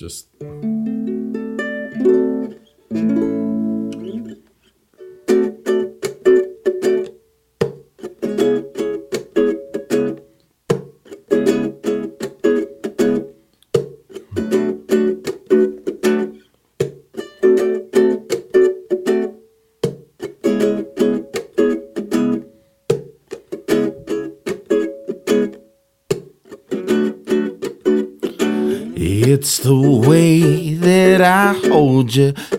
[0.00, 0.28] just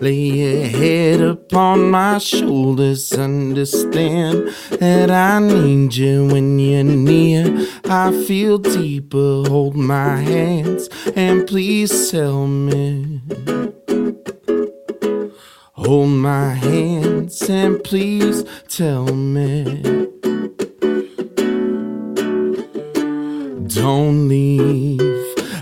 [0.00, 3.12] lay your head upon my shoulders.
[3.12, 7.66] Understand that I need you when you're near.
[7.84, 13.20] I feel deeper, hold my hands, and please tell me.
[15.72, 19.82] Hold my hands and please tell me.
[23.66, 25.00] Don't leave.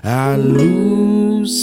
[0.04, 1.09] I lose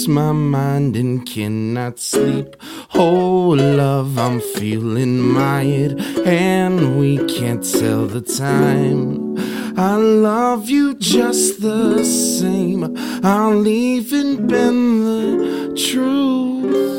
[0.07, 2.55] my mind and cannot sleep.
[2.95, 9.37] Oh, love, I'm feeling mired, and we can't tell the time.
[9.77, 12.95] I love you just the same.
[13.23, 16.97] I'll even bend the truth.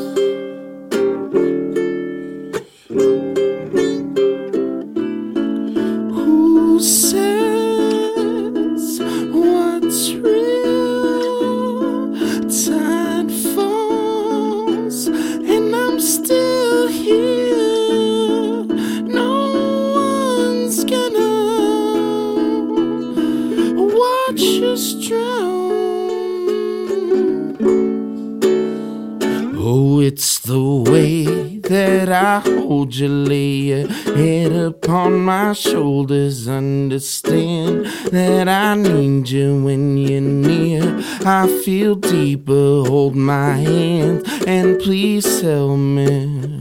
[31.69, 36.47] That I hold you, lay your head upon my shoulders.
[36.47, 40.99] Understand that I need you when you're near.
[41.23, 46.59] I feel deeper, hold my hand, and please tell me.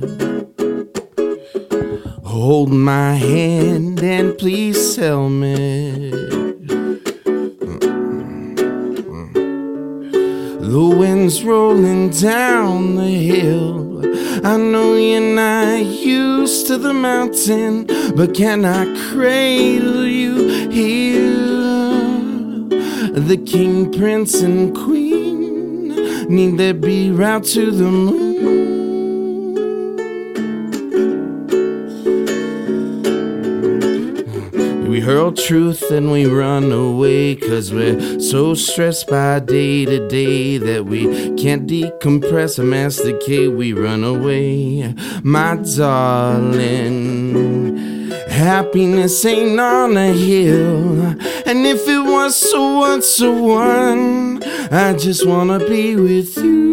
[2.25, 6.11] Hold my hand and please tell me.
[10.61, 13.88] The wind's rolling down the hill.
[14.45, 21.59] I know you're not used to the mountain, but can I cradle you here?
[23.19, 28.28] The king, prince, and queen need their be route to the moon.
[35.09, 40.85] Hurl truth and we run away Cause we're so stressed by day to day That
[40.85, 46.99] we can't decompress or masticate We run away, my darling
[48.29, 51.01] Happiness ain't on a hill.
[51.47, 56.68] And if it was so what's a one I just wanna be with You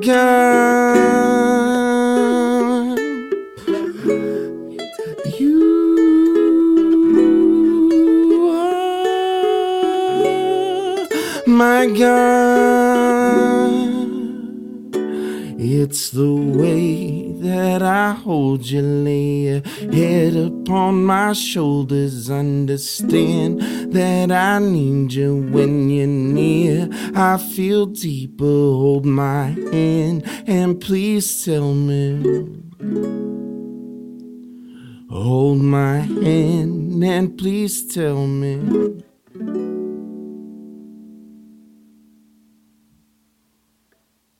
[0.00, 0.12] You
[8.52, 9.08] are
[11.48, 13.08] my God.
[15.60, 22.30] It's the way that I hold you, lay your head upon my shoulders.
[22.30, 23.60] Understand
[23.92, 26.88] that I need you when you're near.
[27.14, 32.58] I feel deeper, hold my hand, and please tell me.
[35.10, 39.02] Hold my hand and please tell me.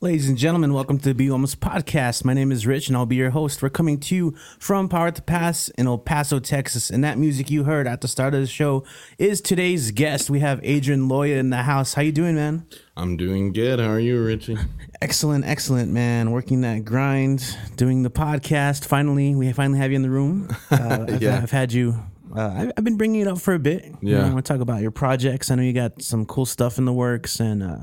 [0.01, 2.23] Ladies and gentlemen, welcome to the BWOMS podcast.
[2.23, 3.61] My name is Rich and I'll be your host.
[3.61, 6.89] We're coming to you from Power to Pass in El Paso, Texas.
[6.89, 8.85] And that music you heard at the start of the show
[9.17, 10.29] is today's guest.
[10.29, 11.95] We have Adrian Loya in the house.
[11.95, 12.65] How you doing, man?
[12.95, 13.79] I'm doing good.
[13.81, 14.55] How are you, Richie?
[15.01, 16.31] Excellent, excellent, man.
[16.31, 18.85] Working that grind, doing the podcast.
[18.85, 20.47] Finally, we finally have you in the room.
[20.71, 21.39] Uh, I've, Yeah.
[21.43, 22.01] I've had you.
[22.33, 23.83] Uh, I've, I've been bringing it up for a bit.
[24.01, 24.27] You know, Yeah.
[24.29, 25.51] I want to talk about your projects.
[25.51, 27.77] I know you got some cool stuff in the works, and uh,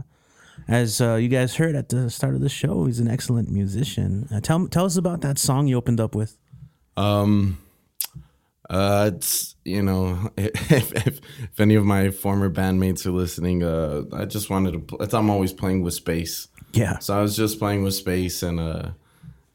[0.69, 4.29] as uh, you guys heard at the start of the show, he's an excellent musician.
[4.33, 6.37] Uh, tell tell us about that song you opened up with.
[6.97, 7.59] Um,
[8.69, 14.03] uh, it's you know, if, if if any of my former bandmates are listening, uh,
[14.13, 14.79] I just wanted to.
[14.81, 18.43] Pl- it's, I'm always playing with space, Yeah, so I was just playing with space,
[18.43, 18.91] and uh,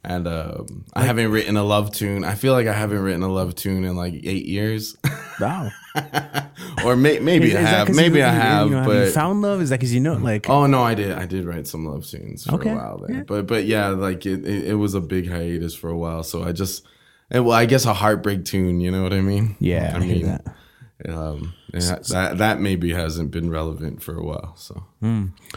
[0.03, 2.23] and um, I haven't written a love tune.
[2.23, 4.95] I feel like I haven't written a love tune in like eight years,
[5.39, 5.69] Wow.
[6.85, 9.61] or may, maybe Is I have, maybe you, I have, you know, but found love.
[9.61, 11.11] Is that because you know, like, Oh no, I did.
[11.11, 13.23] I did write some love tunes for Okay, a while there, yeah.
[13.23, 16.23] but but yeah, like it, it, it was a big hiatus for a while.
[16.23, 16.85] So I just,
[17.29, 18.79] and, well, I guess a heartbreak tune.
[18.81, 19.55] You know what I mean?
[19.59, 20.45] Yeah, I I mean, that.
[21.09, 24.55] Um, yeah, that that maybe hasn't been relevant for a while.
[24.55, 24.83] So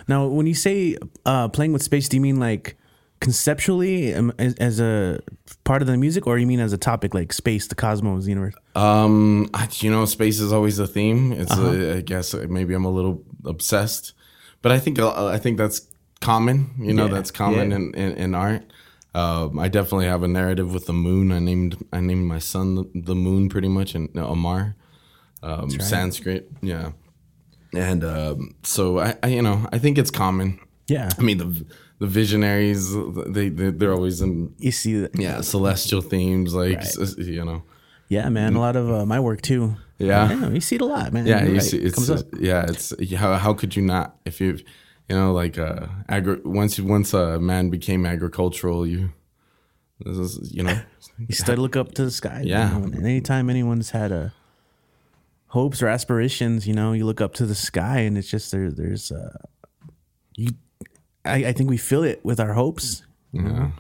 [0.09, 0.97] Now, when you say
[1.27, 2.77] uh, playing with space, do you mean like
[3.25, 5.21] conceptually um, as, as a
[5.65, 8.31] part of the music, or you mean as a topic like space, the cosmos, the
[8.31, 8.55] universe?
[8.77, 9.51] Um,
[9.81, 11.33] you know, space is always a theme.
[11.33, 11.69] It's, Uh-huh.
[11.93, 14.13] uh, I guess uh, maybe I'm a little obsessed,
[14.63, 15.79] but I think uh, I think that's
[16.21, 16.57] common.
[16.79, 17.77] You know, Yeah, that's common yeah.
[17.79, 18.63] in, in, in art.
[19.15, 21.33] Um, I definitely have a narrative with the moon.
[21.33, 24.75] I named I named my son the, moon pretty much, and uh, Amar,
[25.43, 26.51] um, Sanskrit.
[26.63, 26.93] Yeah,
[27.73, 30.59] and um, so I, I, you know, I think it's common.
[30.89, 31.65] Yeah, I mean, the
[32.05, 32.83] the visionaries,
[33.37, 35.13] they, they they're always in you see that.
[35.19, 37.63] yeah celestial themes, like s- you know.
[38.09, 38.55] Yeah, man.
[38.55, 39.63] A lot of uh, my work too.
[39.99, 40.51] Yeah.
[40.57, 41.27] you see it a lot, man.
[41.27, 41.63] Yeah, You're you right.
[41.71, 42.93] see, It it's comes yeah, it's
[43.23, 44.51] how how could you not if you
[45.09, 49.11] you know like uh agri- once you once a man became agricultural, you
[50.05, 50.79] this is you know
[51.29, 52.43] You still look up to the sky.
[52.45, 52.77] Yeah.
[52.77, 54.33] and anytime anyone's had a
[55.57, 58.71] hopes or aspirations, you know, you look up to the sky, and it's just there.
[58.71, 59.37] There's uh,
[60.37, 60.51] you.
[61.25, 63.03] I, I think we feel it with our hopes.
[63.33, 63.71] yeah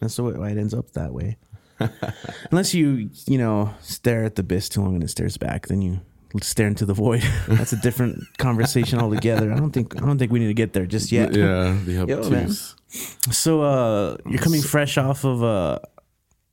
[0.00, 1.36] That's why it ends up that way.
[2.50, 5.80] Unless you, you know, stare at the abyss too long and it stares back, then
[5.82, 6.00] you
[6.42, 7.22] stare into the void.
[7.48, 9.52] That's a different conversation altogether.
[9.52, 11.34] I don't think I don't think we need to get there just yet.
[11.34, 12.74] yeah the Yo, obtuse.
[13.30, 15.78] So uh you're coming fresh off of uh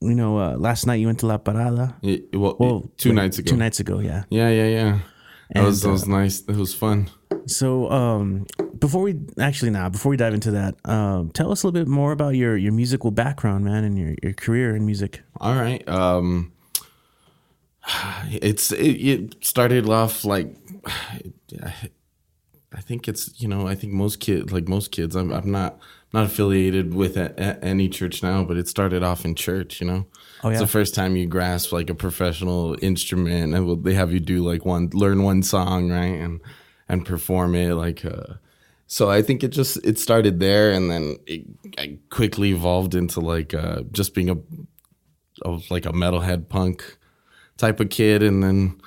[0.01, 1.95] you know, uh last night you went to La Parada.
[2.01, 3.49] Yeah, well, Well, two wait, nights ago.
[3.49, 4.23] Two nights ago, yeah.
[4.29, 4.99] Yeah, yeah, yeah.
[5.53, 6.41] That was that And, was nice.
[6.47, 7.09] It was fun.
[7.45, 8.45] So um
[8.79, 11.87] before we actually now, before we dive into that, um tell us a little bit
[11.87, 15.21] more about your your musical background, man, and your, your career in music.
[15.39, 15.87] All right.
[15.87, 16.51] Um,
[18.31, 20.55] it's it, it started off like
[22.73, 25.79] I think it's you know I think most kids like most kids I'm I'm not
[26.13, 29.81] not affiliated with a, a- any church now, but it started off in church.
[29.81, 30.05] You know,
[30.43, 34.19] Oh, it's the first time you grasp like a professional instrument, and they have you
[34.19, 36.41] do like one learn one song right and
[36.87, 38.05] and perform it like.
[38.05, 38.35] Uh,
[38.87, 41.45] so I think it just it started there, and then it
[41.77, 44.37] I quickly evolved into like uh, just being a
[45.41, 46.97] of like a metalhead punk
[47.57, 48.79] type of kid, and then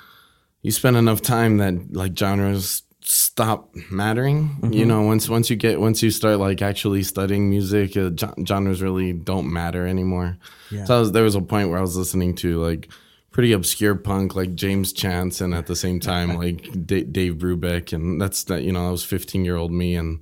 [0.61, 4.59] you spend enough time that like genres stop mattering.
[4.71, 8.11] You know, once once you get once you start like actually studying music, uh,
[8.45, 10.37] genres really don't matter anymore.
[10.71, 10.85] Yeah.
[10.85, 12.89] So I was, there was a point where I was listening to like
[13.39, 17.93] pretty obscure punk like James Chance, and at the same time like D- Dave Brubeck,
[17.93, 18.63] and that's that.
[18.63, 20.21] You know, I was fifteen year old me, and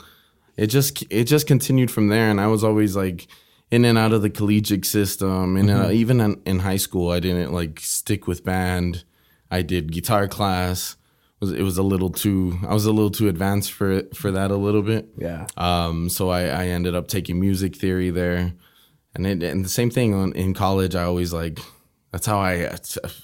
[0.56, 2.30] it just it just continued from there.
[2.30, 3.26] And i was always like
[3.72, 5.58] in and out of the collegiate system.
[5.58, 9.04] And uh, even in, in high school i didn't like stick with band.
[9.50, 10.96] I did guitar class.
[11.42, 14.16] It was, it was a little too i was a little too advanced for it
[14.16, 15.10] for that a little bit.
[15.18, 15.48] Yeah.
[15.58, 18.54] um, so I, I ended up taking music theory there,
[19.16, 20.94] and it, and the same thing on, in college.
[20.94, 21.58] I always like
[22.18, 22.76] that's how I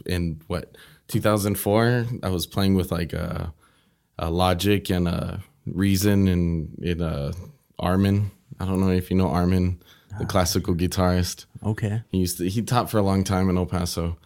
[0.05, 3.51] in what 2004 I was playing with like a,
[4.19, 7.31] a Logic and a Reason and in a
[7.79, 8.29] Armin.
[8.59, 9.81] I don't know if you know Armin,
[10.19, 11.45] the classical guitarist.
[11.65, 12.03] Okay.
[12.11, 14.17] He used to he taught for a long time in El Paso.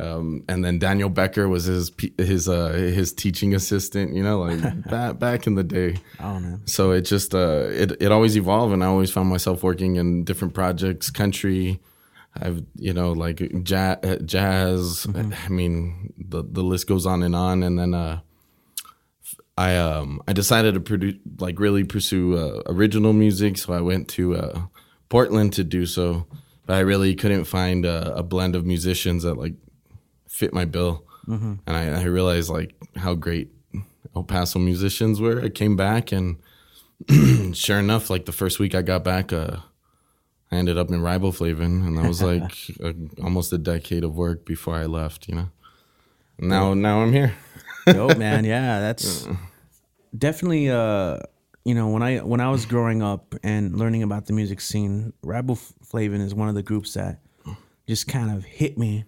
[0.00, 4.84] Um, and then Daniel Becker was his his uh, his teaching assistant, you know, like
[4.90, 5.98] back back in the day.
[6.18, 6.62] Oh man.
[6.66, 10.24] So it just uh, it it always evolved, and I always found myself working in
[10.24, 11.78] different projects, country.
[12.34, 15.06] I've you know like jazz, jazz.
[15.14, 18.20] I mean the the list goes on and on, and then uh,
[19.56, 24.08] I um I decided to produce like really pursue uh, original music, so I went
[24.10, 24.62] to uh,
[25.08, 26.26] Portland to do so,
[26.66, 29.54] but I really couldn't find a, a blend of musicians that like
[30.28, 31.04] fit my bill,
[31.66, 33.50] and I, I realized like how great
[34.14, 35.40] El Paso musicians were.
[35.42, 36.36] I came back and
[37.56, 39.58] sure enough, like the first week I got back, uh,
[40.50, 44.44] I ended up in Riboflavin, and that was like a, almost a decade of work
[44.44, 45.28] before I left.
[45.28, 45.48] You know,
[46.38, 47.34] now now I'm here.
[47.86, 48.44] Dope, man.
[48.44, 49.26] Yeah, that's
[50.16, 50.70] definitely.
[50.70, 51.18] Uh,
[51.64, 55.12] you know, when I when I was growing up and learning about the music scene,
[55.22, 57.20] Riboflavin is one of the groups that
[57.86, 59.04] just kind of hit me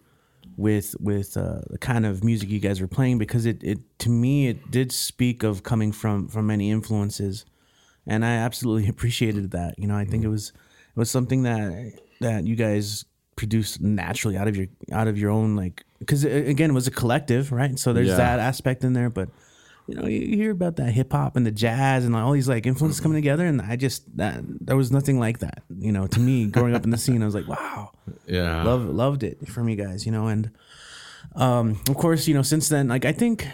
[0.59, 4.11] with with uh, the kind of music you guys were playing because it it to
[4.11, 7.47] me it did speak of coming from from many influences,
[8.07, 9.79] and I absolutely appreciated that.
[9.79, 10.53] You know, I think it was
[10.95, 13.05] it was something that that you guys
[13.37, 16.91] produced naturally out of your out of your own like because again it was a
[16.91, 18.17] collective right so there's Yeah.
[18.17, 19.29] that aspect in there but
[19.89, 22.65] you know, you hear about that hip hop and the jazz and all these like
[22.65, 25.65] influences coming together, and I just that there was nothing like that.
[25.77, 27.91] You know, to me, growing up in the scene, I was like, wow,
[28.25, 28.63] Yeah.
[28.63, 30.07] love loved it from you guys.
[30.07, 30.51] You know, and
[31.35, 33.49] um, of course, you know, since then, like I think,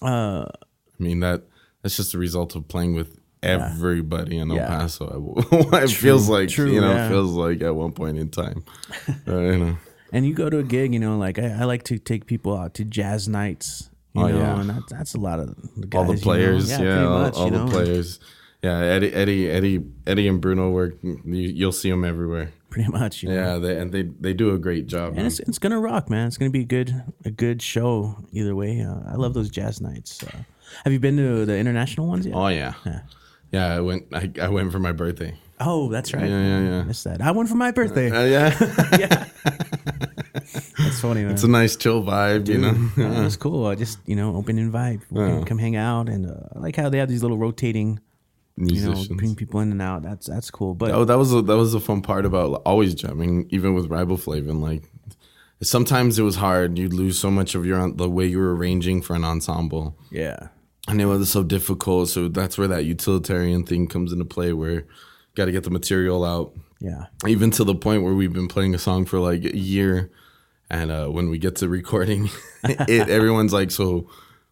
[0.00, 1.42] uh, I mean that
[1.82, 4.68] that's just a result of playing with everybody in El Yeah.
[4.68, 5.34] Paso.
[5.52, 7.06] it feels like true, you know, yeah.
[7.06, 8.64] it feels like at one point in time.
[9.28, 9.78] uh, you know.
[10.12, 12.56] and you go to a gig, you know, like I, I like to take people
[12.56, 13.90] out to jazz nights.
[14.12, 14.60] You Oh, know, yeah.
[14.60, 16.22] and that, that's a lot of the guys, all the you know?
[16.22, 17.70] players, yeah, all, much, all you the know?
[17.70, 18.18] players.
[18.62, 20.96] Yeah, Eddie, Eddie, Eddie, Eddie, and Bruno work.
[21.02, 22.52] You, you'll see them everywhere.
[22.70, 23.22] pretty much.
[23.22, 23.34] You know?
[23.36, 25.14] Yeah, they, and they they do a great job.
[25.16, 26.26] and it's, it's gonna rock, man.
[26.26, 28.82] It's gonna be a good a good show either way.
[28.82, 30.22] Uh, I love those jazz nights.
[30.24, 30.38] Uh,
[30.84, 32.34] have you been to the international ones yet?
[32.34, 33.00] Oh yeah, Yeah.
[33.52, 33.74] Yeah.
[33.76, 34.04] I went.
[34.12, 35.34] I, I went for my birthday.
[35.62, 36.26] Oh, that's right.
[36.28, 36.82] Yeah, yeah, yeah.
[36.84, 37.20] Missed that.
[37.20, 38.10] I went for my birthday.
[38.10, 38.56] Uh, yeah,
[38.98, 39.26] yeah,
[40.78, 41.32] that's funny, man.
[41.32, 42.74] it's a nice chill vibe, you know.
[42.96, 43.66] Yeah, was cool.
[43.66, 45.02] I just you know opening vibe.
[45.10, 48.00] We can come hang out, and uh, I like how they have these little rotating,
[48.56, 50.02] you know, bring people in and out.
[50.02, 50.74] That's that's cool.
[50.74, 53.88] But Oh, that was a, that was the fun part about always jamming, even with
[53.90, 54.62] Riboflavin.
[54.62, 54.84] Like
[55.62, 56.78] sometimes it was hard.
[56.78, 60.48] You'd lose so much of your the way you were arranging for an ensemble, yeah,
[60.90, 62.08] and it was so difficult.
[62.08, 64.84] So that's where that utilitarian thing comes into play, where
[65.34, 66.52] got to get the material out.
[66.80, 70.10] yeah, Even to the point where we've been playing a song for like a year,
[70.70, 72.30] and uh, when we get to recording,
[72.64, 74.08] it everyone's like, "So,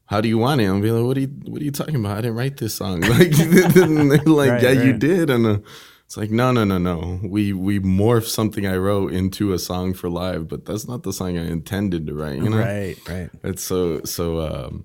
[0.06, 1.96] how do you want it?" I'm be like, "What are you What are you talking
[1.96, 2.18] about?
[2.18, 3.86] I didn't write this song." Like, they're
[4.26, 5.58] like, Right, "Yeah, you did," and uh,
[6.06, 7.20] it's like, "No, no, no, no.
[7.22, 11.12] We we morphed something I wrote into a song for live, but that's not the
[11.12, 13.30] song I intended to write." You know, right, right.
[13.44, 14.40] it's so so.
[14.40, 14.84] Um,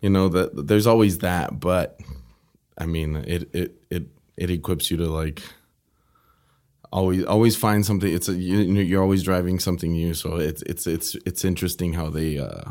[0.00, 2.00] you know that there's always that, but
[2.78, 4.04] I mean, it it it
[4.36, 5.42] it equips you to like
[6.92, 8.12] always always find something.
[8.12, 12.10] It's a you, you're always driving something new, so it's it's it's it's interesting how
[12.10, 12.70] they uh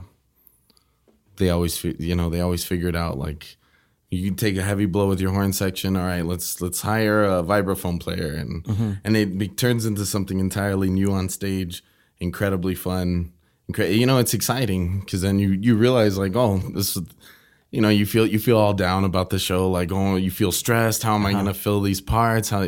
[1.37, 3.57] they always you know they always figure it out like.
[4.09, 5.97] You take a heavy blow with your horn section.
[5.97, 8.63] All right, let's let's hire a vibraphone player, and
[9.03, 11.83] and it be, turns into something entirely new on stage.
[12.19, 13.32] Incredibly fun,
[13.77, 16.97] you know it's exciting because then you you realize like oh this
[17.71, 20.51] you know you feel you feel all down about the show like oh you feel
[20.51, 21.01] stressed.
[21.03, 22.49] How am i going to fill these parts?
[22.49, 22.61] How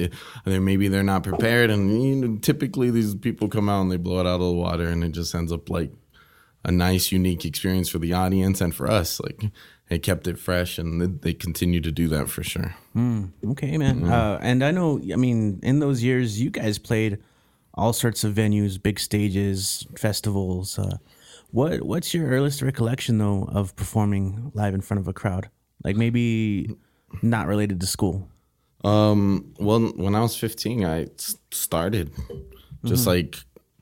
[0.46, 1.70] then maybe they're not prepared.
[1.70, 4.52] And you know, typically these people come out and they blow it out of the
[4.52, 5.92] water and it just ends up like
[6.64, 9.20] a nice unique experience for the audience and for us.
[9.20, 9.52] Like
[9.90, 12.74] it kept it fresh and they- they continue to do that for sure.
[13.52, 14.06] Okay, man.
[14.06, 17.20] Uh, and I know, I mean, in those years, you guys played
[17.76, 20.80] all sorts of venues, big stages, festivals.
[20.80, 20.98] Uh,
[21.52, 25.50] what What's your earliest recollection though of performing live in front of a crowd?
[25.84, 26.76] Like maybe
[27.22, 28.28] not related to school.
[28.84, 31.08] Um, well, when I was 15, I
[31.52, 32.12] started
[32.86, 33.10] just Mm-hmm.
[33.10, 33.36] like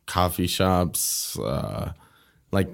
[0.05, 1.91] coffee shops, uh,
[2.51, 2.67] like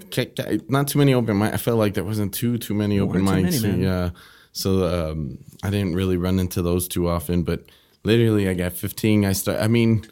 [0.69, 1.53] not too many open mic.
[1.53, 3.63] I felt like there wasn't too too many open weren't mics.
[3.63, 4.09] many, yeah,
[4.51, 7.43] so um, I didn't really run into those too often.
[7.43, 7.63] But
[8.03, 9.25] literally, I got 15.
[9.25, 9.59] I start.
[9.61, 10.05] I mean,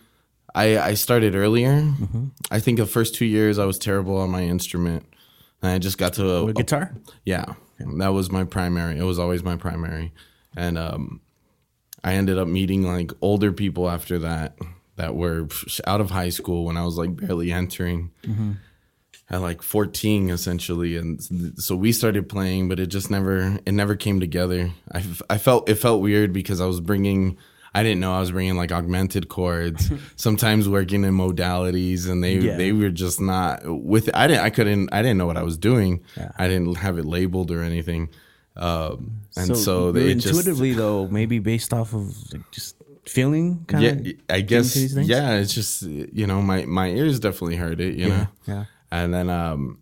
[0.58, 1.82] I I started earlier.
[1.82, 2.26] Mm-hmm.
[2.52, 5.06] I think the first two years I was terrible on my instrument.
[5.62, 6.94] And I just got to a, With guitar?
[7.26, 7.46] yeah,
[7.98, 8.98] that was my primary.
[9.00, 10.12] It was always my primary,
[10.56, 11.20] and um,
[12.04, 14.56] I ended up meeting like older people after that
[14.98, 15.48] that were
[15.86, 18.12] out of high school when I was like barely entering.
[19.30, 21.22] At like 14 essentially and
[21.62, 24.72] so we started playing but it just never it never came together.
[24.94, 27.36] I, f- I felt it felt weird because I was bringing
[27.78, 32.38] I didn't know I was bringing like augmented chords, sometimes working in modalities, and they
[32.40, 32.58] Yeah.
[32.58, 34.10] they were just not with.
[34.16, 36.04] I didn't I couldn't I didn't know what I was doing.
[36.38, 38.10] I didn't have it labeled or anything,
[38.56, 43.64] um, and so, you they just intuitively though, maybe based off of like, just feeling
[43.68, 44.08] kind yeah of.
[44.30, 48.28] I guess yeah it's just you know my my ears definitely heard it you know
[48.46, 48.66] yeah.
[48.92, 49.80] and then um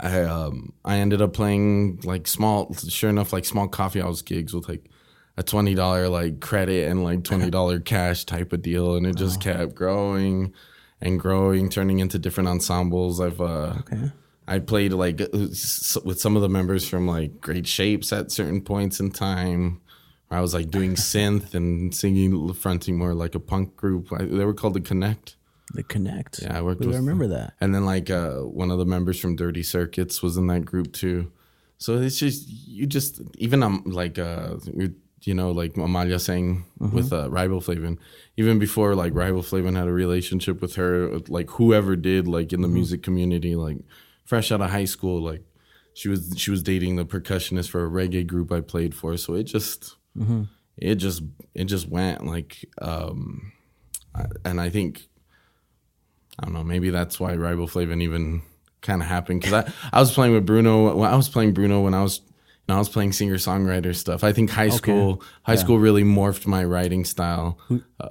[0.00, 4.52] I um I ended up playing like small sure enough like small coffee house gigs
[4.54, 4.84] with like
[5.36, 9.16] a twenty dollar like credit and like twenty dollar cash type of deal and it
[9.16, 10.52] just kept growing
[11.00, 14.10] and growing turning into different ensembles I've uh Okay.
[14.46, 18.60] I played like uh, with some of the members from like Great Shapes at certain
[18.60, 19.80] points in time.
[20.32, 24.12] I was like doing synth and singing, fronting more like a punk group.
[24.12, 25.36] I, they were called the Connect.
[25.74, 26.42] The Connect.
[26.42, 27.54] Yeah, I worked with- I remember that.
[27.60, 30.92] And then like uh, one of the members from Dirty Circuits was in that group
[30.92, 31.30] too.
[31.78, 34.94] So it's just you just even um like uh we-
[35.26, 37.98] you know like Amalia sang with uh, Riboflavin.
[38.36, 42.68] Even before like Riboflavin had a relationship with her, like whoever did like in the
[42.68, 43.78] music community, like
[44.24, 45.42] fresh out of high school, like
[45.94, 49.16] she was she was dating the percussionist for a reggae group I played for.
[49.16, 49.96] So it just
[50.78, 51.22] it just
[51.54, 53.52] it just went like um
[54.14, 55.08] I- and I think
[56.38, 56.64] I don't know.
[56.64, 58.42] Maybe that's why Riboflavin even
[58.80, 61.00] kind of happened because I, I was playing with Bruno.
[61.02, 62.20] I was playing Bruno when I was
[62.68, 64.22] I was playing singer songwriter stuff.
[64.22, 67.58] I think high school high school really morphed my writing style.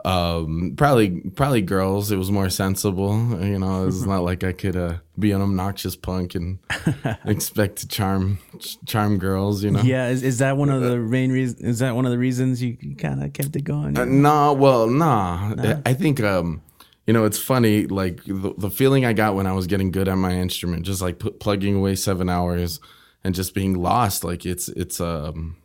[0.04, 2.12] Um, probably probably girls.
[2.12, 3.14] It was more sensible.
[3.44, 6.60] You know, it's not like I could uh, be an obnoxious punk and
[7.26, 8.40] expect to charm
[8.86, 9.64] charm girls.
[9.64, 9.82] You know.
[9.82, 11.62] Yeah, is, is that one of the main reasons?
[11.62, 13.98] Is that one of the reasons you, kind of kept it going?
[13.98, 15.56] Uh, nah, well, nah.
[15.86, 16.62] I think um,
[17.08, 17.88] you know, it's funny.
[17.88, 21.02] Like the, the feeling I got when I was getting good at my instrument, just
[21.02, 22.82] like put, plugging away seven hours
[23.24, 24.24] and just being lost.
[24.24, 25.58] Like it's it's um,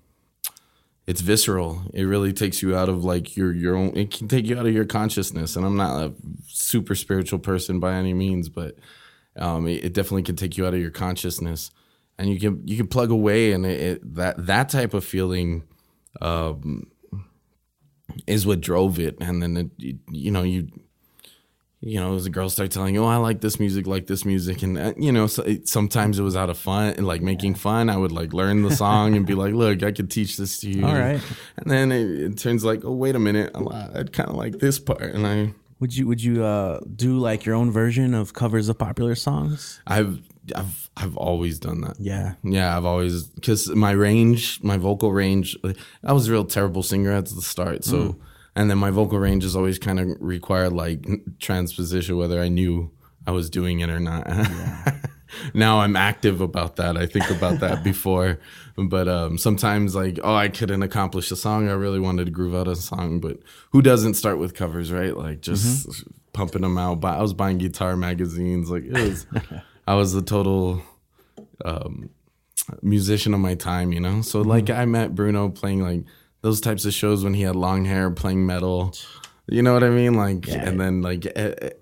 [1.06, 1.82] it's visceral.
[1.94, 3.96] It really takes you out of like your your own.
[3.96, 5.56] It can take you out of your consciousness.
[5.56, 6.14] And I'm not a
[6.46, 8.76] super spiritual person by any means, but
[9.36, 11.70] um, it, it definitely can take you out of your consciousness.
[12.18, 15.64] And you can you can plug away, and it, it that that type of feeling.
[16.20, 16.90] Um,
[18.26, 20.68] is what drove it and then it, you, you know you
[21.86, 24.24] you know, as the girls start telling you, "Oh, I like this music, like this
[24.24, 27.22] music," and uh, you know, so it, sometimes it was out of fun and like
[27.22, 27.88] making fun.
[27.88, 30.68] I would like learn the song and be like, "Look, I could teach this to
[30.68, 31.20] you." All right.
[31.56, 34.80] And then it, it turns like, "Oh, wait a minute, I kind of like this
[34.80, 38.68] part," and I would you would you uh, do like your own version of covers
[38.68, 39.80] of popular songs?
[39.86, 40.20] I've
[40.56, 42.00] I've I've always done that.
[42.00, 42.76] Yeah, yeah.
[42.76, 45.56] I've always because my range, my vocal range.
[46.02, 47.96] I was a real terrible singer at the start, so.
[47.96, 48.20] Mm
[48.56, 51.06] and then my vocal range has always kind of required like
[51.38, 52.90] transposition whether i knew
[53.26, 54.26] i was doing it or not.
[55.28, 55.52] Yeah.
[55.54, 56.96] now i'm active about that.
[56.96, 58.38] I think about that before.
[58.76, 61.68] But um, sometimes like oh i couldn't accomplish a song.
[61.68, 63.18] I really wanted to groove out a song.
[63.18, 63.38] But
[63.70, 65.16] who doesn't start with covers right?
[65.16, 66.10] Like just mm-hmm.
[66.32, 67.00] pumping them out.
[67.00, 68.70] But i was buying guitar magazines.
[68.70, 69.26] Like it was
[69.88, 70.80] i was the total
[71.64, 72.10] um,
[72.82, 74.22] musician of my time you know?
[74.22, 74.48] So mm-hmm.
[74.48, 76.04] like i met bruno playing like
[76.42, 78.94] those types of shows when he had long hair playing metal.
[79.48, 80.14] You know what I mean?
[80.14, 80.66] Like, yeah.
[80.66, 81.26] and then like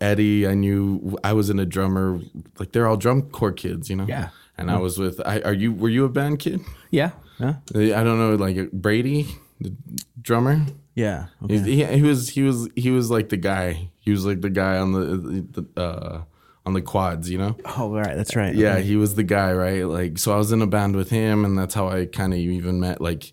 [0.00, 2.20] Eddie, I knew I was in a drummer.
[2.58, 4.06] Like they're all drum corps kids, you know.
[4.06, 4.28] Yeah.
[4.56, 5.20] And I was with.
[5.26, 5.72] I, are you?
[5.72, 6.60] Were you a band kid?
[6.90, 7.12] Yeah.
[7.40, 7.56] Yeah.
[7.74, 9.26] I don't know, like Brady,
[9.60, 9.74] the
[10.20, 10.64] drummer.
[10.94, 11.26] Yeah.
[11.42, 11.58] Okay.
[11.58, 12.28] He, he, was.
[12.28, 12.68] He was.
[12.76, 13.90] He was like the guy.
[13.98, 16.22] He was like the guy on the, the uh,
[16.66, 17.56] on the quads, you know.
[17.76, 18.16] Oh, right.
[18.16, 18.54] That's right.
[18.54, 18.82] Yeah, okay.
[18.84, 19.82] he was the guy, right?
[19.82, 22.38] Like, so I was in a band with him, and that's how I kind of
[22.38, 23.32] even met like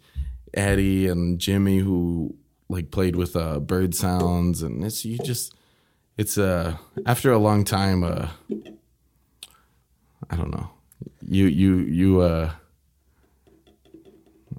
[0.54, 2.36] Eddie and Jimmy who
[2.70, 5.54] like played with uh, bird sounds and it's you just
[6.18, 8.30] it's uh after a long time uh
[10.30, 10.70] I don't know
[11.22, 12.52] you you you uh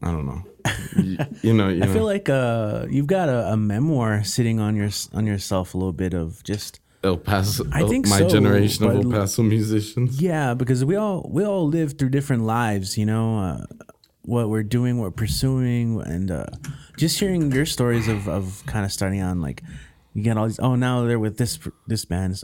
[0.03, 0.43] I don't know
[0.97, 1.93] you, you know you I know.
[1.93, 5.93] feel like uh you've got a, a, memoir sitting on your on yourself a little
[5.93, 10.21] bit of just El Paso, I think my so, generation of El Paso musicians.
[10.21, 13.39] Yeah, because we all we all live through different lives, you know.
[13.41, 13.65] Uh,
[14.25, 16.47] what we're doing, what we're pursuing, and uh,
[16.97, 19.63] just hearing your stories of, of kind of starting on like
[20.15, 20.61] you get all these.
[20.61, 22.41] Oh, now they're with this this band,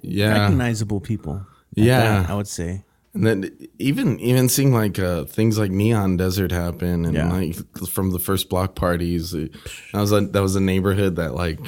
[0.00, 1.46] yeah, recognizable people.
[1.74, 2.84] Yeah, I would say.
[3.14, 7.30] And then even even seeing like uh, things like Neon Desert happen, and yeah.
[7.30, 7.54] like
[7.88, 9.50] from the first block parties, that
[9.92, 11.60] was a that was a neighborhood that like.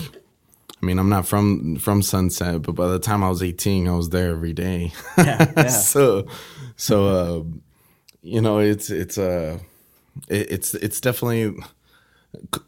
[0.83, 3.95] I mean, I'm not from from Sunset, but by the time I was 18, I
[3.95, 4.93] was there every day.
[5.17, 5.69] Yeah, yeah.
[5.69, 6.27] so,
[6.77, 7.43] so uh,
[8.25, 9.59] you know, it's it's a uh,
[10.29, 11.55] it's it's definitely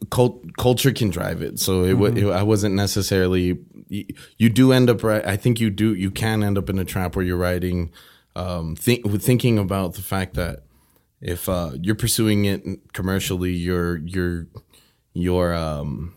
[0.09, 1.59] cult, culture can drive it.
[1.59, 2.17] So it, mm-hmm.
[2.17, 3.57] it, I wasn't necessarily.
[3.89, 5.25] You do end up right.
[5.25, 5.93] I think you do.
[5.95, 7.91] You can end up in a trap where you're writing,
[8.35, 10.63] um, think, thinking about the fact that
[11.21, 14.47] if uh, you're pursuing it commercially, you're you're
[15.13, 16.13] you're um,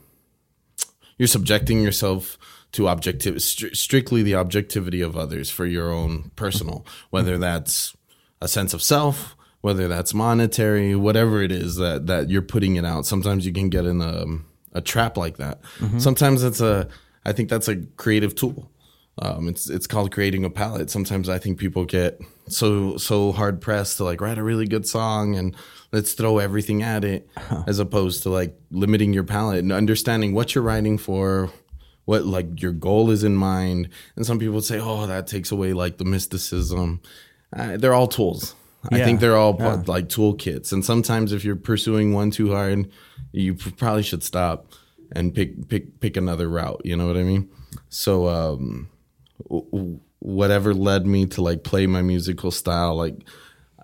[1.16, 2.37] you're subjecting yourself
[2.72, 7.96] to objective strictly the objectivity of others for your own personal, whether that's
[8.40, 12.85] a sense of self, whether that's monetary, whatever it is that that you're putting it
[12.85, 13.07] out.
[13.07, 14.24] Sometimes you can get in a
[14.72, 15.62] a trap like that.
[15.79, 15.98] Mm-hmm.
[15.98, 16.88] Sometimes it's a
[17.24, 18.70] I think that's a creative tool.
[19.18, 20.90] Um, it's it's called creating a palette.
[20.90, 24.87] Sometimes I think people get so so hard pressed to like write a really good
[24.87, 25.55] song and
[25.92, 27.64] let's throw everything at it, huh.
[27.66, 31.50] as opposed to like limiting your palette and understanding what you're writing for,
[32.07, 33.90] what like your goal is in mind.
[34.16, 37.03] And some people say, oh, that takes away like the mysticism.
[37.57, 38.55] Uh, they're all tools.
[38.91, 38.99] Yeah.
[38.99, 39.83] I think they're all yeah.
[39.87, 40.73] like toolkits.
[40.73, 42.91] And sometimes if you're pursuing one too hard,
[43.33, 44.73] you probably should stop
[45.13, 46.81] and pick pick pick another route.
[46.85, 47.51] You know what I mean?
[47.89, 48.89] So um,
[50.21, 53.17] whatever led me to like play my musical style, like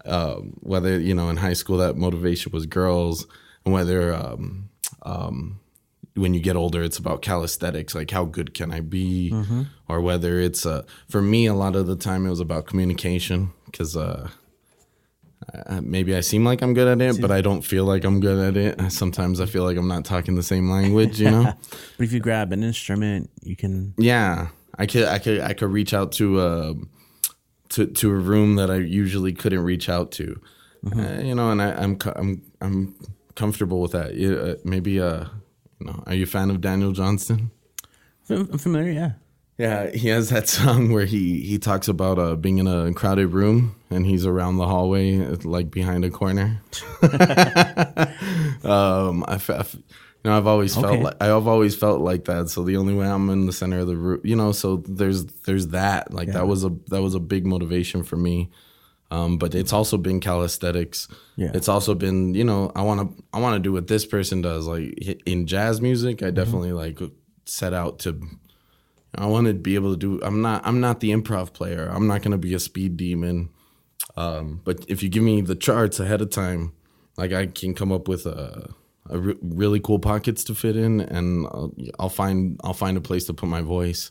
[0.04, 3.26] uh, whether you know in high school that motivation was girls,
[3.64, 4.70] and whether um,
[5.02, 5.60] um,
[6.14, 9.62] when you get older it's about calisthenics like how good can i be mm-hmm.
[9.86, 13.52] or whether it's uh, for me a lot of the time it was about communication
[13.66, 14.30] because uh,
[15.82, 18.38] maybe I seem like I'm good at it, but I don't feel like I'm good
[18.38, 18.90] at it.
[18.92, 21.44] Sometimes I feel like I'm not talking the same language, you know.
[21.96, 23.94] but if you grab an instrument, you can.
[23.98, 24.48] Yeah,
[24.78, 26.74] I could, I could, I could reach out to a, uh,
[27.70, 30.40] to to a room that I usually couldn't reach out to,
[30.96, 32.94] Uh, you know, and I, I'm I'm I'm
[33.34, 34.14] comfortable with that.
[34.14, 35.24] You- Uh, maybe uh,
[35.80, 37.50] you know, are you a fan of Daniel Johnston?
[38.30, 39.12] I'm familiar, yeah.
[39.58, 43.28] Yeah, he has that song where he he talks about uh, being in a crowded
[43.28, 46.60] room and he's around the hallway, uh, like behind a corner.
[48.64, 49.64] um, I, I
[50.24, 51.02] you know, I've always felt Okay.
[51.02, 52.48] like I've always felt like that.
[52.48, 55.24] So the only way I'm in the center of the room, you know, so there's
[55.46, 56.12] there's that.
[56.12, 56.34] Like Yeah.
[56.34, 58.50] that was a that was a big motivation for me.
[59.12, 61.06] Um, but it's also been calisthenics.
[61.36, 61.52] Yeah.
[61.54, 64.42] It's also been, you know, I want to I want to do what this person
[64.42, 64.66] does.
[64.66, 66.98] Like in jazz music, I definitely like
[67.44, 68.20] set out to
[69.16, 70.20] I want to be able to do.
[70.22, 70.66] I'm not.
[70.66, 71.90] I'm not the improv player.
[71.92, 73.50] I'm not going to be a speed demon.
[74.16, 76.72] Um, but if you give me the charts ahead of time,
[77.16, 78.74] like I can come up with a,
[79.08, 83.00] a re- really cool pockets to fit in, and I'll, I'll find I'll find a
[83.00, 84.10] place to put my voice.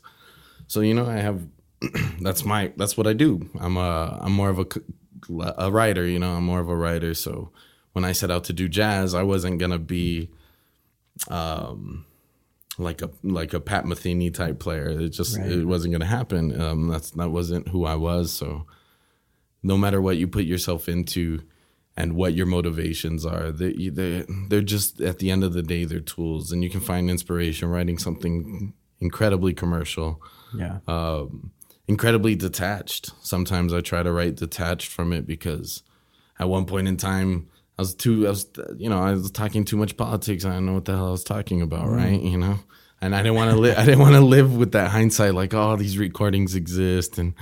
[0.66, 1.46] So you know, I have.
[2.20, 2.72] that's my.
[2.76, 3.48] That's what I do.
[3.60, 4.18] I'm a.
[4.20, 4.66] I'm more of a
[5.58, 6.06] a writer.
[6.06, 7.14] You know, I'm more of a writer.
[7.14, 7.50] So
[7.92, 10.30] when I set out to do jazz, I wasn't gonna be
[12.78, 14.88] like a like a Pat Metheny type player.
[14.88, 15.50] It just Right.
[15.50, 16.60] it wasn't going to happen.
[16.60, 18.32] Um, that's that wasn't who I was.
[18.32, 18.66] So
[19.62, 21.40] no matter what you put yourself into
[21.96, 25.84] and what your motivations are, they they they're just at the end of the day
[25.84, 30.22] they're tools, and you can find inspiration writing something incredibly commercial,
[30.56, 30.78] Yeah.
[31.88, 33.10] incredibly detached.
[33.22, 35.82] Sometimes I try to write detached from it because
[36.38, 37.48] at one point in time.
[37.78, 38.46] I was too, I was,
[38.78, 40.44] you know, I was talking too much politics.
[40.44, 41.96] I don't know what the hell I was talking about, mm.
[41.96, 42.20] right?
[42.20, 42.58] You know,
[43.00, 43.76] and I didn't want to live.
[43.76, 47.34] I didn't want to live with that hindsight, like, oh, these recordings exist, and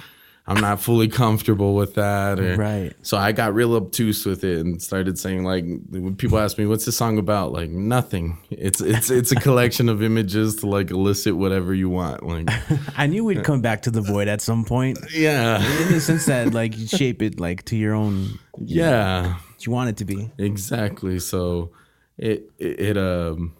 [0.47, 2.39] I'm not fully comfortable with that.
[2.39, 2.93] Or, Right.
[3.03, 6.67] So I got real obtuse with it and started saying, like, when people ask me,
[6.67, 8.39] "What's the song about?" Like, nothing.
[8.51, 12.25] It's it's it's a collection of images to like elicit whatever you want.
[12.25, 12.51] Like,
[12.97, 14.99] I knew we'd come back to the void at some point.
[15.15, 19.23] yeah, In the sense that like you shape it like to your own yeah.
[19.23, 20.31] what you want it to be.
[20.39, 21.19] Exactly.
[21.19, 21.71] So
[22.19, 23.55] it it, it um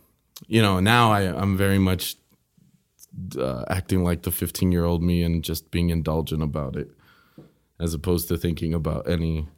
[0.47, 2.17] you know now I I'm very much
[3.39, 6.91] uh, acting like the 15 year old me and just being indulgent about it,
[7.79, 9.49] as opposed to thinking about any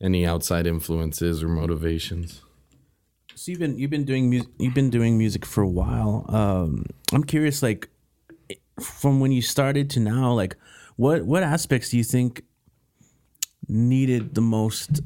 [0.00, 2.42] any outside influences or motivations.
[3.34, 6.24] So you've been you've been doing music you've been doing music for a while.
[6.28, 7.88] Um, I'm curious, like
[8.80, 10.56] from when you started to now, like
[10.96, 12.42] what what aspects do you think
[13.68, 15.00] needed the most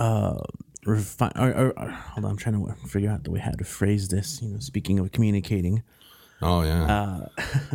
[0.00, 0.40] uh
[0.86, 4.08] refi- or, or, hold on, I'm trying to figure out the way how to phrase
[4.08, 4.40] this.
[4.42, 5.82] You know, speaking of communicating,
[6.42, 7.26] Oh yeah.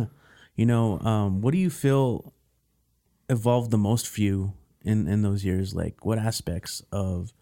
[0.56, 2.32] you know, um, what do you feel
[3.28, 4.52] evolved the most for you
[4.84, 5.74] in in those years?
[5.74, 7.32] Like what aspects of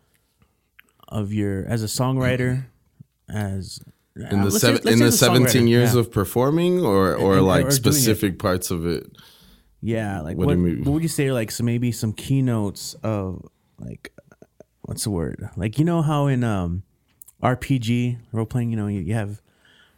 [1.09, 2.66] of your as a songwriter,
[3.29, 3.81] as
[4.16, 8.38] in the seven, in the 17 years of performing or or and- like or specific
[8.38, 9.07] parts of it
[9.87, 11.31] yeah, like What what what, would you say?
[11.31, 13.47] Like so maybe some keynotes of
[13.79, 14.13] like
[14.85, 15.49] what's the word?
[15.57, 16.83] Like you know how in um
[17.42, 19.40] RPG role playing, you know, you, you have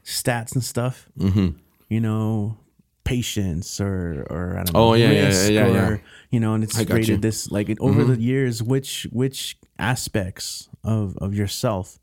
[0.05, 1.09] stats and stuff.
[1.19, 1.59] Mm-hmm.
[1.89, 2.59] You know,
[3.05, 4.81] patience or or I don't know.
[4.81, 6.01] Oh, yeah, yeah, risk yeah, yeah, or, yeah.
[6.31, 7.15] You know, and it's rated you.
[7.15, 7.21] Mm-hmm.
[7.21, 8.63] this like it, over the years.
[8.63, 11.99] Which which aspects of of yourself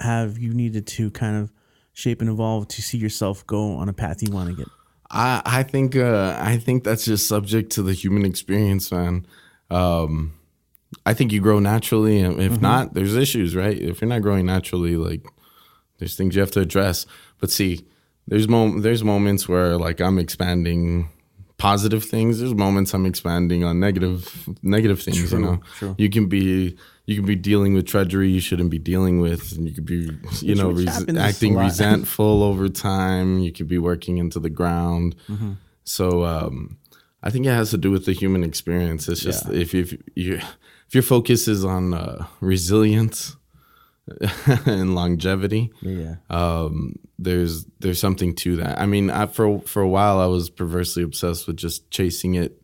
[0.00, 1.52] have you needed to kind of
[1.92, 4.68] shape and evolve to see yourself go on a path you want to get?
[5.10, 9.26] I I think uh, I think that's just subject to the human experience, man.
[9.70, 10.37] Um,
[11.04, 13.76] I think you grow naturally, and if not, there's issues, right?
[13.76, 15.26] If you're not growing naturally, like
[15.98, 17.06] there's things you have to address.
[17.40, 17.86] But see,
[18.26, 21.10] there's mom- there's moments where like I'm expanding
[21.58, 22.38] positive things.
[22.38, 25.28] There's moments I'm expanding on negative negative things.
[25.28, 25.94] True, you know, true.
[25.98, 29.68] you can be you can be dealing with treachery you shouldn't be dealing with, and
[29.68, 33.40] you could be you know res- acting resentful over time.
[33.40, 35.16] You could be working into the ground.
[35.28, 35.52] Mm-hmm.
[35.84, 36.78] So um,
[37.22, 39.08] I think it has to do with the human experience.
[39.08, 40.40] It's just if you if you
[40.88, 43.36] if your focus is on uh, resilience
[44.66, 46.16] and longevity, Yeah.
[46.30, 48.80] um, there's there's something to that.
[48.80, 52.60] I mean, I, for for a while I was perversely obsessed with just chasing it,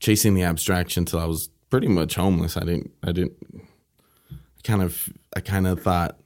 [0.00, 2.56] chasing the abstraction till I was pretty much homeless.
[2.56, 3.34] I didn't I didn't
[4.30, 6.18] I kind of I kind of thought,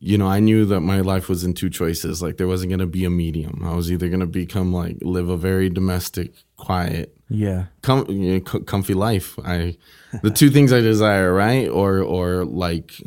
[0.00, 2.20] you know, I knew that my life was in two choices.
[2.20, 3.62] Like there wasn't gonna be a medium.
[3.64, 7.66] I was either gonna become like live a very domestic, quiet, Yeah.
[7.82, 9.38] com- you know, co- comfy life.
[9.44, 9.76] I
[10.22, 11.68] the two things I desire, right?
[11.68, 13.00] Or or like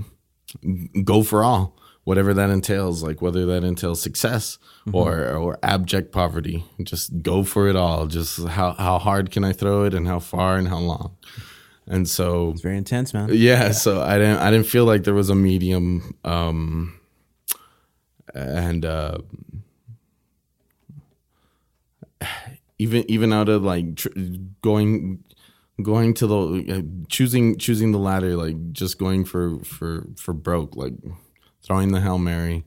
[1.03, 3.01] go for all, whatever that entails.
[3.03, 4.57] Like whether that entails success
[4.91, 6.65] or or abject poverty.
[6.83, 8.07] Just go for it all.
[8.07, 11.15] Just how how hard can I throw it, and how far, and how long.
[11.87, 13.29] And so It's very intense, man.
[13.31, 16.99] yeah, so I didn't I didn't feel like there was a medium um
[18.35, 19.17] and uh
[22.79, 24.09] even even out of like tr-
[24.61, 25.23] going
[25.83, 30.75] going to the uh, choosing choosing the latter, like just going for for for broke,
[30.75, 30.93] like
[31.61, 32.65] throwing the hail mary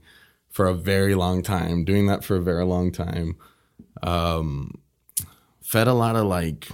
[0.51, 3.37] for a very long time, doing that for a very long time.
[4.03, 4.81] Um,
[5.63, 6.69] fed a lot of like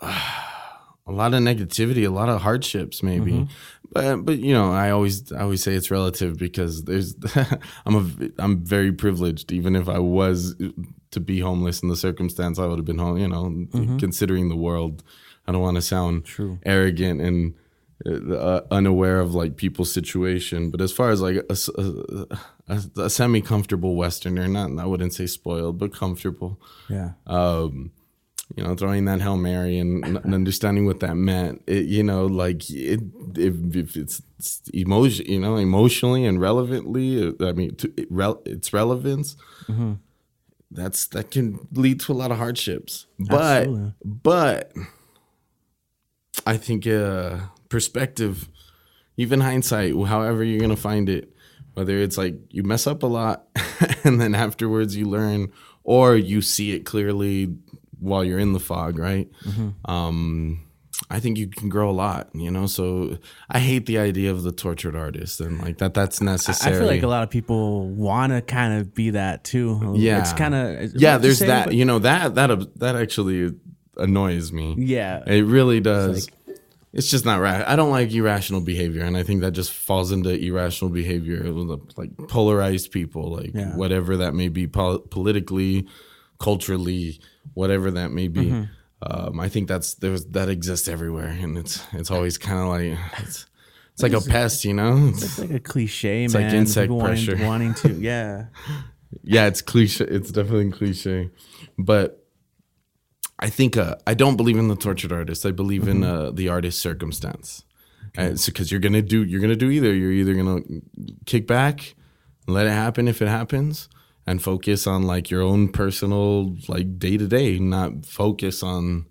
[0.02, 3.32] a lot of negativity, a lot of hardships, maybe.
[3.32, 3.52] Mm-hmm.
[3.92, 7.16] But but you know, I always I always say it's relative because there's
[7.84, 9.50] I'm a I'm very privileged.
[9.50, 10.54] Even if I was
[11.10, 13.18] to be homeless in the circumstance, I would have been home.
[13.18, 15.02] You know, considering the world,
[15.46, 16.32] I don't want to sound Mm-hmm.
[16.34, 16.58] True.
[16.64, 17.54] arrogant and
[18.06, 20.70] uh, unaware of like people's situation.
[20.70, 21.36] But as far as like
[22.98, 27.12] a semi comfortable Westerner, not I wouldn't say spoiled, but comfortable Yeah.
[27.26, 27.92] um,
[28.56, 31.62] you know, throwing that hail mary and, and understanding what that meant.
[31.68, 33.00] It, you know, like it,
[33.36, 37.28] if, if it's, it's emotion, you know, emotionally and relevantly.
[37.28, 39.36] uh, I mean, to, it, rel, its relevance.
[40.70, 43.06] That's that can lead to a lot of hardships.
[43.18, 43.92] But Absolutely.
[44.04, 44.72] but
[46.46, 48.48] I think uh, perspective,
[49.16, 51.32] even hindsight, however you're gonna find it,
[51.74, 53.46] whether it's like you mess up a lot
[54.04, 55.50] and then afterwards you learn,
[55.82, 57.54] or you see it clearly
[57.98, 59.28] while you're in the fog, right?
[59.84, 60.66] Um,
[61.08, 62.66] I think you can grow a lot, you know.
[62.66, 65.94] So I hate the idea of the tortured artist and like that.
[65.94, 66.76] That's necessary.
[66.76, 69.94] I feel like a lot of people want to kind of be that too.
[69.96, 71.18] Yeah, It's kind of yeah.
[71.18, 71.72] There's that.
[71.74, 73.54] you know that that that actually
[73.96, 74.74] annoys me.
[74.78, 75.22] Yeah.
[75.26, 76.28] It really does.
[76.92, 77.64] It's, just not right.
[77.66, 81.44] I don't like irrational behavior, and I think that just falls into irrational behavior,
[81.96, 83.76] like polarized people, like Yeah.
[83.76, 85.86] whatever that may be, pol- politically,
[86.40, 87.20] culturally,
[87.54, 88.46] whatever that may be.
[88.46, 88.64] Mm-hmm.
[89.02, 92.98] Um, I think that's there's that exists everywhere, and it's it's always kind of like
[93.22, 93.46] it's
[93.94, 95.08] it's like a pest, you know.
[95.08, 96.54] It's, It's like a cliche, like man.
[96.54, 97.46] insect People wanting- pressure.
[97.46, 98.46] wanting to, yeah.
[99.22, 100.04] yeah, it's cliche.
[100.04, 101.30] It's definitely cliche,
[101.78, 102.26] but
[103.38, 105.46] I think uh, I don't believe in the tortured artist.
[105.46, 107.64] I believe in uh, the artist's circumstance.
[108.14, 109.94] Because you're gonna do you're gonna do either.
[109.94, 110.60] You're either gonna
[111.26, 111.94] kick back,
[112.48, 113.88] let it happen if it happens,
[114.30, 119.06] and focus on like your own personal like day to day, not focus on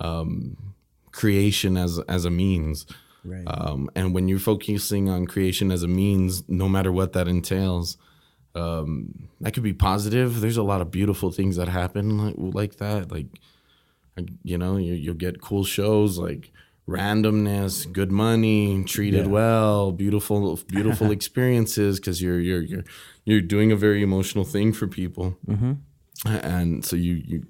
[0.00, 0.74] um,
[1.12, 2.84] creation as as a means.
[3.24, 3.44] Right.
[3.46, 7.98] Um, and when you're focusing on creation as a means, no matter what that entails,
[8.56, 10.40] um, that could be positive.
[10.40, 13.12] There's a lot of beautiful things that happen like, like that.
[13.12, 13.26] Like,
[14.42, 16.50] you know, you, you'll get cool shows like
[16.88, 19.32] randomness, good money, treated Yeah.
[19.32, 22.84] well, beautiful, beautiful experiences because you're you're you're
[23.24, 25.72] you're doing a very emotional thing for people, mm-hmm.
[26.26, 27.46] and so you you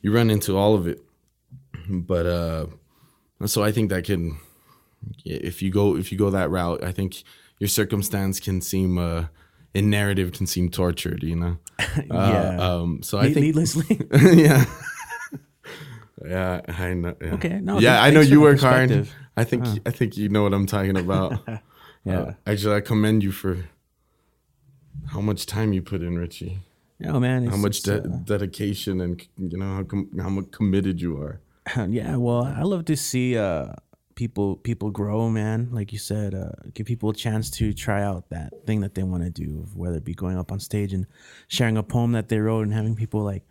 [0.00, 1.00] you run into all of it.
[1.88, 2.66] But uh,
[3.46, 4.38] so I think that can
[5.24, 7.22] if you go if you go that route, I think
[7.58, 9.26] your circumstance can seem uh,
[9.74, 11.58] in narrative can seem tortured, you know.
[12.10, 12.56] Yeah.
[12.58, 14.00] Uh, um, so I think needlessly.
[14.12, 14.64] yeah.
[16.26, 17.14] Yeah, I know.
[17.20, 17.34] Yeah.
[17.34, 19.08] Okay, no, yeah, I know you work hard.
[19.36, 21.40] I think I think you know what I'm talking about.
[22.02, 22.20] Yeah.
[22.20, 23.58] Uh, actually, I commend you for
[25.08, 26.60] how much time you put in, Richie.
[26.98, 27.46] Yeah, man.
[27.46, 31.40] How much de- uh, dedication and you know how com- how committed you are.
[31.88, 33.66] yeah well i love to see uh
[34.14, 38.28] people people grow man like you said uh give people a chance to try out
[38.30, 41.06] that thing that they want to do whether it be going up on stage and
[41.48, 43.44] sharing a poem that they wrote and having people like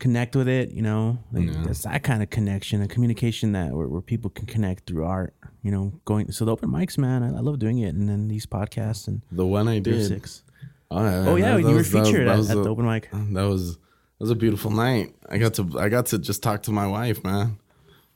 [0.00, 3.86] connect with it you know like that's that kind of connection a communication that where,
[3.86, 7.28] where people can connect through art you know going so the open mics man i,
[7.28, 10.06] I love doing it and then these podcasts and The one I did.
[10.08, 10.42] six.
[10.90, 12.50] Oh yeah, oh yeah that- you that were was- that was- featured that at, was
[12.50, 15.14] at a- the open mic That was that was a beautiful night.
[15.28, 17.58] I got to I got to just talk to my wife, man.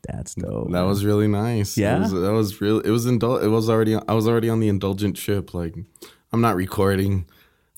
[0.06, 1.78] that's dope That was really nice.
[1.78, 1.96] Yeah?
[1.96, 2.80] It was, that was real.
[2.80, 3.94] It was indul- It was already.
[3.96, 5.54] I was already on the indulgent trip.
[5.54, 5.74] Like,
[6.32, 7.24] I'm not recording.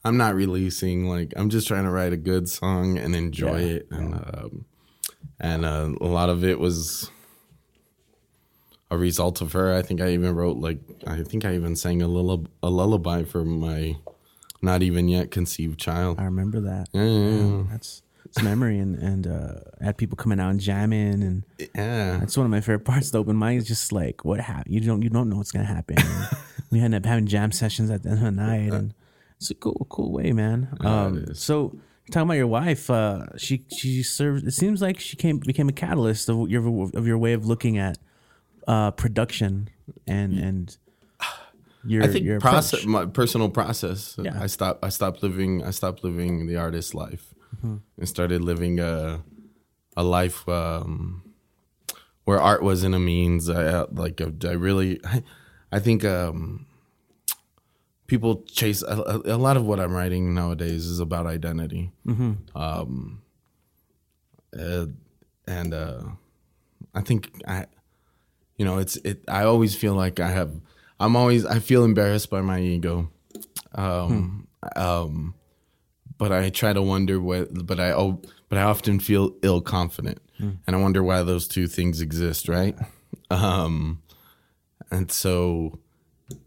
[0.07, 1.09] I'm not releasing.
[1.09, 3.87] Like, I'm just trying to write a good song and enjoy Yeah, it.
[3.91, 4.65] And um,
[5.41, 7.11] and uh, a lot of it was
[8.91, 9.75] a result of her.
[9.75, 13.25] I think I even wrote like I think I even sang a lull- a lullaby
[13.25, 13.97] for my
[14.63, 16.19] not even yet conceived child.
[16.19, 17.63] i remember that Yeah, yeah, yeah.
[17.71, 22.17] that's it's memory and and uh I had people coming out and jamming and yeah.
[22.19, 23.11] That's one of my favorite parts.
[23.11, 24.75] The open mic is just like what happened.
[24.75, 25.97] You don't you don't know what's gonna happen.
[26.71, 28.93] We ended up having jam sessions at the end of the night, and
[29.39, 30.77] it's a cool cool way, man.
[30.81, 31.77] Um, so
[32.11, 34.47] talking about your wife, uh, she she served.
[34.47, 37.79] It seems like she came became a catalyst of your of your way of looking
[37.79, 37.99] at
[38.67, 39.69] uh, production
[40.07, 40.77] and and
[41.85, 42.87] your I think your process, approach.
[42.87, 44.17] my personal process.
[44.21, 44.41] Yeah.
[44.43, 44.85] I stopped.
[44.85, 45.63] I stopped living.
[45.63, 47.77] I stopped living the artist life, Mm-hmm.
[47.99, 49.23] and started living a
[49.97, 51.23] a life um,
[52.25, 53.49] where art wasn't a means.
[53.49, 54.21] I uh, like.
[54.21, 55.01] I really.
[55.05, 55.23] I,
[55.73, 56.67] I think um,
[58.07, 61.93] people chase a, a lot of what I'm writing nowadays is about identity.
[62.07, 62.57] Mm-hmm.
[62.57, 63.23] Um,
[64.59, 64.87] uh,
[65.47, 66.03] and uh,
[66.95, 67.67] I think I,
[68.57, 69.23] you know, it's it.
[69.29, 70.53] I always feel like I have.
[70.99, 71.45] I'm always.
[71.45, 73.11] I feel embarrassed by my ego.
[73.75, 75.35] Um, um,
[76.19, 77.67] but I try to wonder what.
[77.67, 80.21] But I oh, but I often feel ill confident,
[80.67, 82.77] and I wonder why those two things exist, right?
[83.31, 84.03] Um,
[84.91, 85.79] and so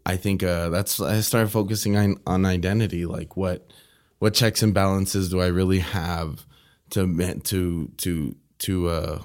[0.04, 3.70] I think uh, that's I started focusing on on identity, like what
[4.18, 6.44] what checks and balances do I really have
[6.90, 9.22] to to to to uh,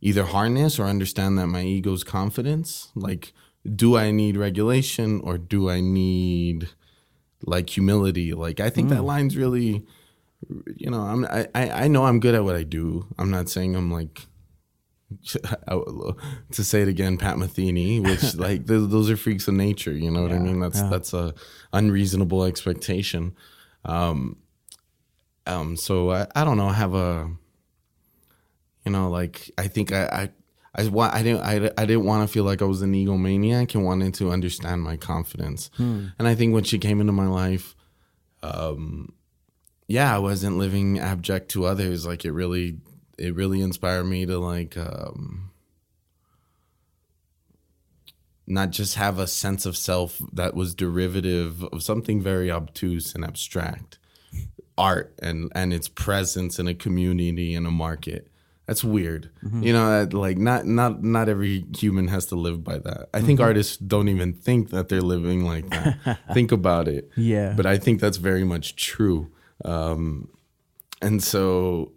[0.00, 3.32] either harness or understand that my ego's confidence, like
[3.64, 6.68] do I need regulation or do I need
[7.44, 8.32] like humility?
[8.32, 9.86] Like I think that line's really,
[10.76, 13.06] you know, I'm I I know I'm good at what I do.
[13.18, 14.26] I'm not saying I'm like
[16.52, 19.92] to say it again, Pat Metheny, which like those, those are freaks of nature.
[19.92, 20.60] You know what I mean?
[20.60, 21.34] That's that's a
[21.72, 23.34] unreasonable expectation.
[23.84, 24.36] Um,
[25.46, 25.76] um.
[25.76, 26.68] So I I don't know.
[26.68, 27.30] I have a,
[28.84, 30.30] you know, like I think I I.
[30.72, 33.74] I, wa- I didn't I, I didn't want to feel like I was an egomaniac
[33.74, 35.68] and wanted to understand my confidence.
[35.76, 37.74] And I think when she came into my life,
[38.44, 39.12] um,
[39.88, 42.06] yeah, I wasn't living abject to others.
[42.06, 42.78] Like it really
[43.20, 45.50] it really inspired me to like um
[48.46, 53.24] not just have a sense of self that was derivative of something very obtuse and
[53.24, 53.98] abstract.
[54.76, 58.28] Art and and its presence in a community in a market.
[58.66, 59.30] That's weird.
[59.60, 63.08] You know like not not not every human has to live by that.
[63.12, 66.18] I think artists don't even think that they're living like that.
[66.32, 67.10] Think about it.
[67.16, 67.52] Yeah.
[67.56, 69.30] but i think that's very much true.
[69.64, 70.28] Um
[71.02, 71.92] and so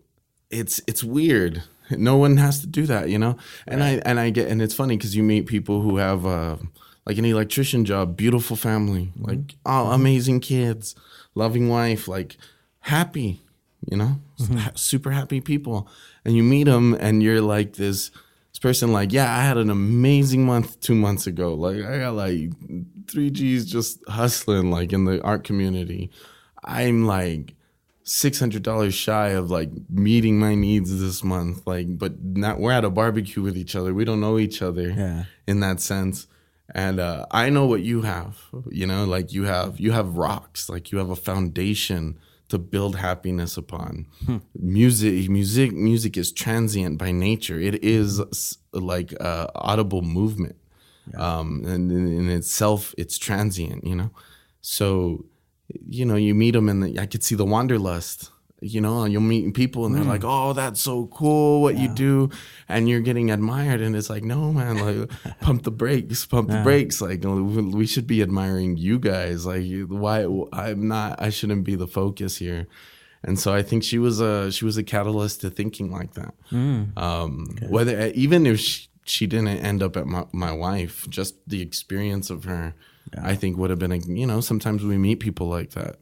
[0.53, 1.63] it's it's weird.
[1.91, 3.37] No one has to do that, you know.
[3.67, 6.57] And I and I get and it's funny because you meet people who have uh,
[7.05, 10.95] like an electrician job, beautiful family, like oh, amazing kids,
[11.35, 12.37] loving wife, like
[12.81, 13.41] happy,
[13.89, 15.87] you know, ha- super happy people.
[16.23, 18.11] And you meet them, and you're like this
[18.51, 21.53] this person, like yeah, I had an amazing month two months ago.
[21.53, 22.51] Like I got like
[23.07, 26.11] three G's just hustling, like in the art community.
[26.63, 27.55] I'm like
[28.03, 31.65] six hundred dollars shy of like meeting my needs this month.
[31.65, 33.93] Like, but not we're at a barbecue with each other.
[33.93, 35.23] We don't know each other Yeah.
[35.47, 36.27] in that sense.
[36.73, 38.37] And uh, I know what you have.
[38.69, 40.69] You know, like you have you have rocks.
[40.69, 42.17] Like you have a foundation
[42.49, 44.05] to build happiness upon.
[44.53, 47.59] Music, music, music is transient by nature.
[47.59, 48.21] It is
[48.71, 50.55] like uh, audible movement,
[51.17, 53.85] um, and in itself, it's transient.
[53.85, 54.11] You know,
[54.61, 55.25] so
[55.67, 58.29] you know, you meet them and the, I could see the wanderlust.
[58.65, 61.89] You know, and you'll meet people and they're like, "Oh, that's so cool what you
[61.89, 62.29] do,"
[62.69, 65.09] and you're getting admired, and it's like, "No, man, like,
[65.41, 69.45] pump the brakes, pump the brakes." Like, we should be admiring you guys.
[69.45, 70.23] Like, why?
[70.53, 71.21] I'm not.
[71.21, 72.67] I shouldn't be the focus here.
[73.25, 76.33] And so I think she was a she was a catalyst to thinking like that.
[76.95, 81.61] Um, Whether even if she, she didn't end up at my, my wife, just the
[81.61, 82.75] experience of her,
[83.21, 85.97] I think would have been a you know sometimes we meet people like that.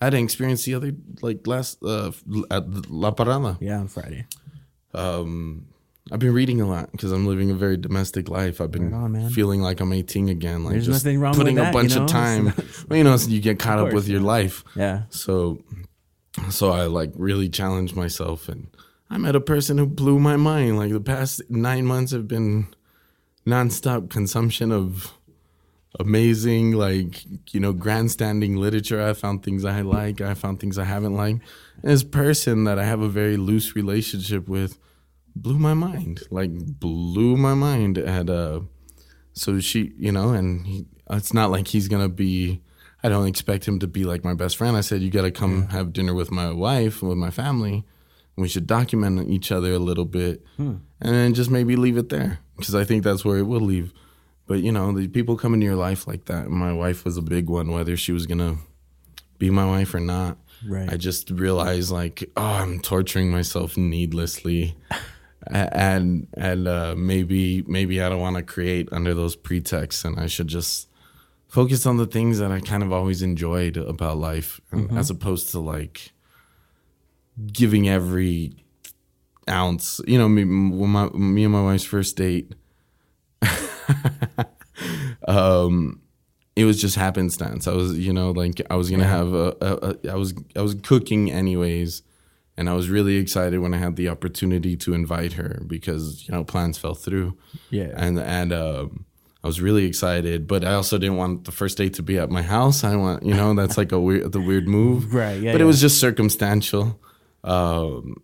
[0.00, 2.12] I had an experience the other like last uh,
[2.50, 3.56] at La Parada.
[3.60, 4.26] Yeah, on Friday.
[4.94, 5.66] Um,
[6.10, 8.60] I've been reading a lot because I'm living a very domestic life.
[8.60, 10.64] I've been on, feeling like I'm 18 again.
[10.64, 12.04] Like There's just nothing wrong with putting that, a you bunch know?
[12.04, 12.52] of time.
[12.88, 14.64] well, you know, so you get caught up course, with your life.
[14.74, 15.02] Yeah.
[15.10, 15.62] So,
[16.50, 18.66] so I like really challenged myself, and
[19.08, 20.76] I met a person who blew my mind.
[20.76, 22.66] Like the past nine months have been
[23.46, 25.12] nonstop consumption of
[26.00, 29.02] amazing, like you know, grandstanding literature.
[29.02, 30.20] I found things I like.
[30.20, 31.40] I found things I haven't liked.
[31.82, 34.78] And this person that I have a very loose relationship with
[35.34, 36.22] blew my mind.
[36.30, 37.98] Like blew my mind.
[37.98, 38.60] And uh,
[39.32, 42.60] so she, you know, and he, it's not like he's gonna be.
[43.04, 44.76] I don't expect him to be like my best friend.
[44.76, 47.84] I said, you got to come have dinner with my wife, with my family.
[48.36, 52.38] We should document each other a little bit, and then just maybe leave it there
[52.56, 53.92] because I think that's where it will leave.
[54.46, 56.50] But you know, the people come into your life like that.
[56.50, 58.58] My wife was a big one, whether she was gonna
[59.38, 60.38] be my wife or not.
[60.66, 60.92] Right.
[60.92, 64.76] I just realized like, oh, I'm torturing myself needlessly,
[65.48, 70.26] and and uh, maybe maybe I don't want to create under those pretexts, and I
[70.26, 70.88] should just
[71.48, 75.50] focus on the things that I kind of always enjoyed about life, and as opposed
[75.50, 76.12] to like
[77.52, 78.54] giving every
[79.48, 80.00] ounce.
[80.06, 82.54] You know, me, my, me and my wife's first date,
[85.28, 86.00] um,
[86.56, 87.66] it was just happenstance.
[87.66, 90.60] I was, you know, like I was gonna have a, a, a I was I
[90.62, 92.02] was cooking anyways,
[92.56, 96.34] and I was really excited when I had the opportunity to invite her because you
[96.34, 97.36] know plans fell through.
[97.70, 97.92] Yeah.
[97.96, 99.06] and and um,
[99.42, 102.30] I was really excited, but I also didn't want the first date to be at
[102.30, 102.84] my house.
[102.84, 105.64] I want, you know, that's like a weird the weird move, Right, yeah, But it
[105.64, 107.00] was just circumstantial.
[107.44, 108.22] Um,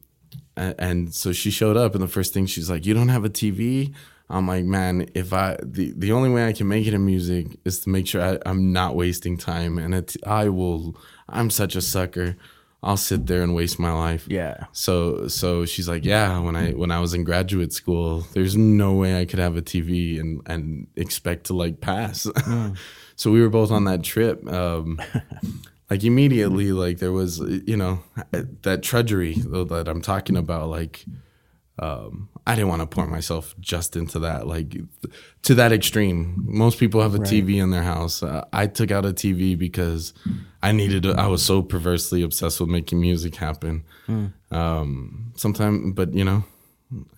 [0.56, 3.24] a- and so she showed up, and the first thing she's like, "You don't have
[3.24, 3.94] a TV."
[4.30, 7.58] I'm like, man, if I the the only way I can make it in music
[7.64, 10.96] is to make sure I, I'm not wasting time, and it, I will.
[11.28, 12.36] I'm such a sucker.
[12.82, 14.26] I'll sit there and waste my life.
[14.28, 14.66] Yeah.
[14.72, 16.38] So so she's like, yeah.
[16.38, 19.62] When I when I was in graduate school, there's no way I could have a
[19.62, 22.26] TV and and expect to like pass.
[23.16, 24.46] so we were both on that trip.
[24.46, 25.00] Um,
[25.90, 29.34] like immediately, like there was you know that trudgery
[29.68, 30.68] that I'm talking about.
[30.68, 31.04] Like
[31.78, 34.76] um, I didn't want to pour myself just into that, like
[35.42, 36.34] to that extreme.
[36.46, 38.22] Most people have a TV in their house.
[38.22, 40.14] Uh, I took out a TV because
[40.62, 41.06] I needed.
[41.06, 43.84] A, I was so perversely obsessed with making music happen.
[44.50, 46.44] Um, sometime, but you know,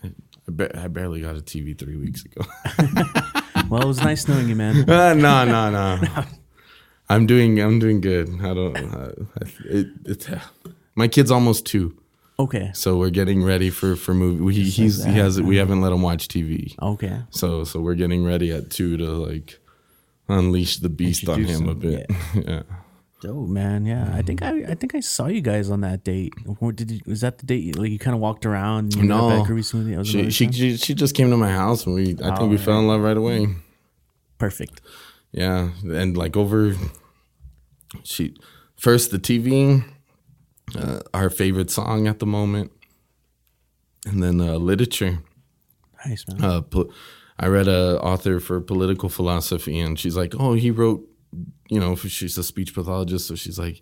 [0.03, 2.45] I, I, ba- I barely got a TV three weeks ago.
[3.69, 4.79] Well, it was nice knowing you, man.
[4.91, 6.25] uh, no, no, no.
[7.09, 7.61] I'm doing.
[7.61, 8.29] I'm doing good.
[8.41, 8.77] I don't.
[8.77, 9.13] Uh,
[9.65, 10.29] it, it's
[10.97, 11.97] my kid's almost two.
[12.41, 12.71] Okay.
[12.73, 14.43] So we're getting ready for for movie.
[14.43, 16.75] We, he's he has we haven't let him watch TV.
[16.81, 17.21] Okay.
[17.29, 19.59] So so we're getting ready at two to like
[20.27, 22.11] unleash the beast on Introduce him a bit.
[22.35, 22.63] Yeah.
[23.21, 23.85] Dope, man.
[23.85, 24.67] Yeah, I think mm-hmm.
[24.67, 26.33] I, I think I saw you guys on that date.
[26.59, 27.77] Or did you, was that the date?
[27.77, 28.95] Like you kind of walked around.
[28.95, 29.29] And you No.
[29.29, 29.93] Rebecca recently.
[29.93, 32.51] That was She, she she she just came to my house and we I think
[32.51, 33.49] we oh, fell in love right away.
[34.39, 34.81] perfect.
[35.33, 36.75] Yeah, and like over
[38.03, 38.35] she
[38.77, 39.85] first the TV,
[40.77, 42.73] uh, our favorite song at the moment,
[44.07, 45.19] and then uh, literature.
[46.07, 46.43] Nice, man.
[46.45, 46.91] uh, po-
[47.39, 51.07] I read a author for political philosophy, and she's like, "Oh, he wrote,
[51.69, 53.81] you know, she's a speech pathologist, so she's like,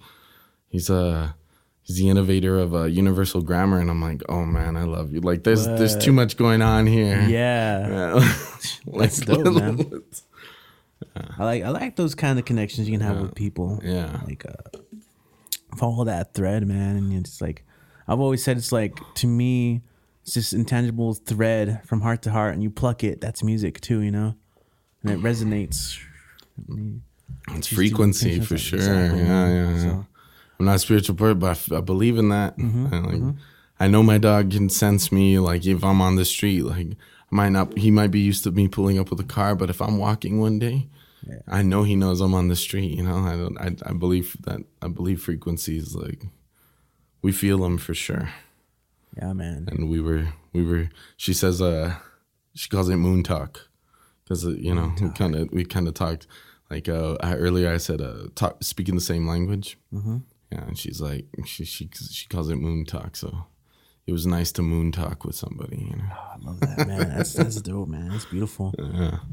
[0.69, 1.35] he's a
[1.83, 5.21] he's the innovator of uh, universal grammar," and I'm like, "Oh man, I love you."
[5.21, 7.21] Like, there's there's too much going on here.
[7.29, 8.13] yeah, Yeah.
[8.87, 10.03] like, That's dope, man.
[11.39, 13.81] I like I like those kind of connections you can have with people.
[13.85, 14.21] Yeah.
[14.27, 14.79] like uh,
[15.77, 16.97] follow that thread, man.
[16.97, 17.65] And it's like
[18.07, 19.83] I've always said, it's like to me,
[20.23, 23.21] it's this intangible thread from heart to heart, and you pluck it.
[23.21, 24.35] That's music too, you know,
[25.03, 25.99] and it resonates.
[27.51, 28.79] it's frequency for sure.
[28.79, 29.79] Exactly, yeah, yeah.
[29.79, 30.01] So- Mm-hmm,
[30.61, 32.57] I'm not a spiritual person, but I f- I, believe in that.
[32.59, 33.35] And, like,
[33.79, 35.39] I know my dog can sense me.
[35.39, 36.95] Like if I'm on the street, like I
[37.31, 37.79] might not.
[37.79, 40.41] He might be used to me pulling up with a car, but if I'm walking
[40.41, 40.89] one day,
[41.47, 42.97] I know he knows I'm on the street.
[42.97, 43.59] You know, I don't.
[43.59, 44.61] I, I believe that.
[44.83, 45.95] I believe frequencies.
[45.95, 46.25] Like
[47.23, 48.31] we feel them for sure.
[49.17, 49.69] Yeah, man.
[49.71, 50.29] And we were.
[50.53, 50.89] We were.
[51.17, 51.61] She says.
[51.61, 51.97] Uh,
[52.59, 53.69] she calls it moon talk
[54.25, 56.27] because you know we kind of we kind of talked
[56.71, 59.79] like uh I, earlier I said uh talk speaking the same language.
[59.93, 60.19] Mm-hmm.
[60.51, 63.17] Yeah, and she's like she she she calls it moon talk.
[63.17, 63.47] So
[64.09, 65.79] it was nice to moon talk with somebody.
[65.91, 66.11] You know.
[66.35, 67.09] I love that, man.
[67.15, 68.09] That's that's dope, man.
[68.09, 68.75] That's beautiful.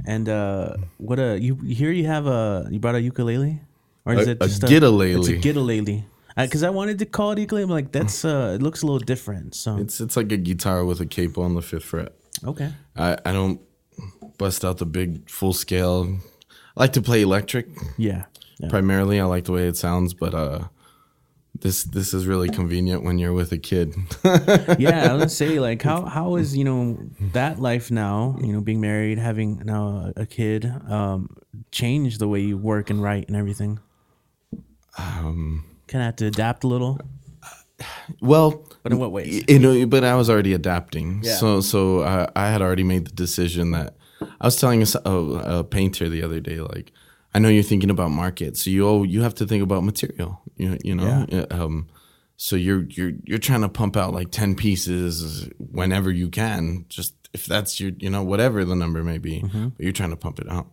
[0.06, 3.62] And uh, what a you here you have a you brought a ukulele,
[4.06, 5.18] or is A- it a just guitalele.
[5.20, 6.04] It's a guitalele.
[6.38, 9.06] Because I wanted to call it ukulele, I'm like that's uh, it looks a little
[9.14, 9.56] different.
[9.56, 12.12] So It's it's like a guitar with a capo on the fifth fret.
[12.44, 13.62] okay, I I don't
[14.38, 16.20] bust out the big full scale.
[16.76, 17.68] I like to play electric
[17.98, 18.26] yeah,
[18.60, 18.70] yeah.
[18.70, 19.22] primarily.
[19.22, 20.68] I like the way it sounds, but uh.
[21.62, 23.96] This this is really convenient when you're with a kid.
[24.78, 26.98] yeah, I was say like how how is you know
[27.34, 28.38] that life now?
[28.42, 31.38] You know, being married, having now a, kid, um,
[31.72, 33.80] change the way you work and write and everything.
[34.98, 37.00] Um, kind of have to adapt a little.
[38.22, 39.44] Well, But in what ways?
[39.48, 41.22] You know, but I was already adapting.
[41.24, 41.36] Yeah.
[41.36, 43.96] So, so I, I had already made the decision that
[44.40, 46.92] I was telling a, a painter the other day, like,
[47.34, 50.42] I know you're thinking about market, so you you have to think about material.
[50.58, 51.46] You you know, Yeah.
[51.52, 51.88] um,
[52.38, 57.14] so you're you're you're trying to pump out like ten pieces whenever you can, just
[57.34, 59.68] if that's your you know whatever the number may be, Mm-hmm.
[59.70, 60.68] but you're trying to pump it out.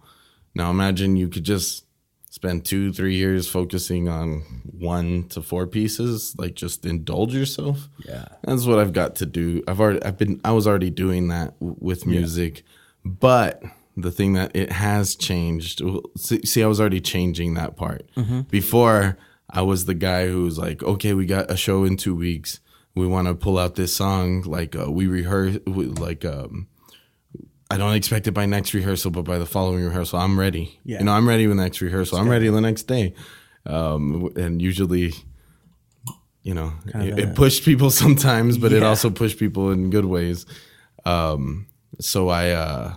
[0.54, 1.84] Now imagine you could just
[2.30, 4.40] spend two three years focusing on
[4.78, 7.88] one to four pieces, like just indulge yourself.
[8.06, 8.26] Yeah.
[8.44, 9.62] That's what I've got to do.
[9.68, 12.62] I've already, I've been, I was already doing that w- with music,
[13.04, 13.62] but
[13.98, 15.82] the thing that it has changed.
[15.82, 18.08] well, See, see I was already changing that part.
[18.50, 19.18] Before,
[19.52, 22.60] I was the guy who was like, okay, we got a show in two weeks.
[22.94, 24.42] We want to pull out this song.
[24.42, 26.68] Like uh, we rehearse, like um,
[27.70, 30.78] I don't expect it by next rehearsal, but by the following rehearsal, I'm ready.
[30.84, 30.98] Yeah.
[30.98, 32.18] You know, I'm ready with next rehearsal.
[32.18, 33.14] I'm ready the next day.
[33.66, 35.12] Um, and usually,
[36.42, 40.46] you know, it, it pushed people sometimes, but it also pushed people in good ways.
[41.04, 41.66] Um,
[42.00, 42.94] so I, uh,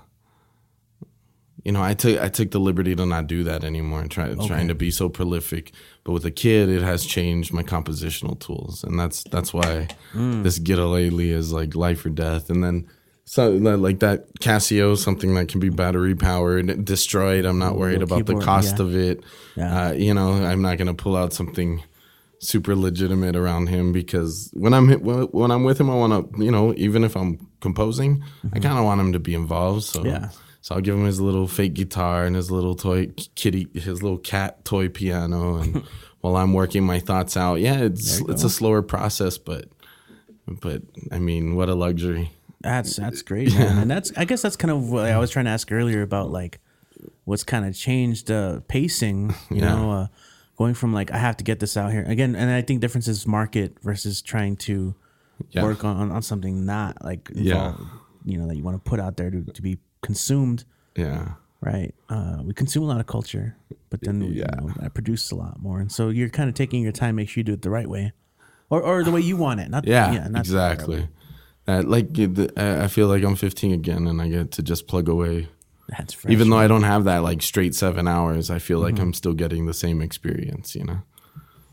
[1.64, 4.02] you know, I took I took the liberty to not do that anymore.
[4.02, 5.72] And try, Trying to be so prolific,
[6.06, 10.60] but with a kid, it has changed my compositional tools, and that's that's why this
[10.60, 12.52] Guitalele is like life or death.
[12.52, 12.88] And then
[13.26, 17.44] so like that Casio, something that can be battery powered, destroyed.
[17.44, 18.86] I'm not worried about the cost yeah.
[18.86, 19.24] of it.
[19.56, 19.88] Yeah.
[19.88, 21.82] Uh, you know, I'm not gonna pull out something
[22.40, 26.52] super legitimate around him because when I'm when I'm with him, I want to you
[26.52, 29.86] know even if I'm composing, I kind of want him to be involved.
[29.86, 30.10] So Mm-hmm.
[30.10, 30.30] Yeah.
[30.66, 34.18] So I'll give him his little fake guitar and his little toy kitty, his little
[34.18, 35.84] cat toy piano, and
[36.22, 38.48] while I'm working my thoughts out, yeah, it's it's go.
[38.48, 39.66] a slower process, but
[40.48, 42.32] but I mean, what a luxury.
[42.62, 43.78] That's that's great, man.
[43.78, 46.32] And that's I guess that's kind of what I was trying to ask earlier about
[46.32, 46.60] like
[47.26, 49.76] what's kind of changed uh pacing, you Yeah.
[49.76, 50.08] know, uh
[50.58, 52.04] going from like I have to get this out here.
[52.08, 54.96] Again, and I think difference is market versus trying to
[55.52, 55.62] Yeah.
[55.62, 57.76] work on, on something not like Yeah.
[58.26, 59.78] you know, that you want to put out there to, to be
[60.10, 60.60] consumed,
[60.96, 61.24] Yeah,
[61.72, 61.92] right?
[62.10, 63.48] Uh we consume a lot of culture,
[63.90, 64.46] but then we, Yeah.
[64.62, 65.78] you know, I produce a lot more.
[65.84, 67.90] And so you're kind of taking your time, make sure you do it the right
[67.96, 68.06] way.
[68.70, 69.70] Or or the way you want it.
[69.70, 71.02] Not yeah, not the right exactly.
[71.66, 72.08] That like
[72.86, 75.48] I feel like I'm 15 again, and I get to just plug away.
[75.88, 76.32] That's fresh.
[76.34, 78.96] Even though I don't have that like straight seven hours, I feel Mm-hmm.
[78.96, 80.76] like I'm still getting the same experience.
[80.76, 81.00] You know.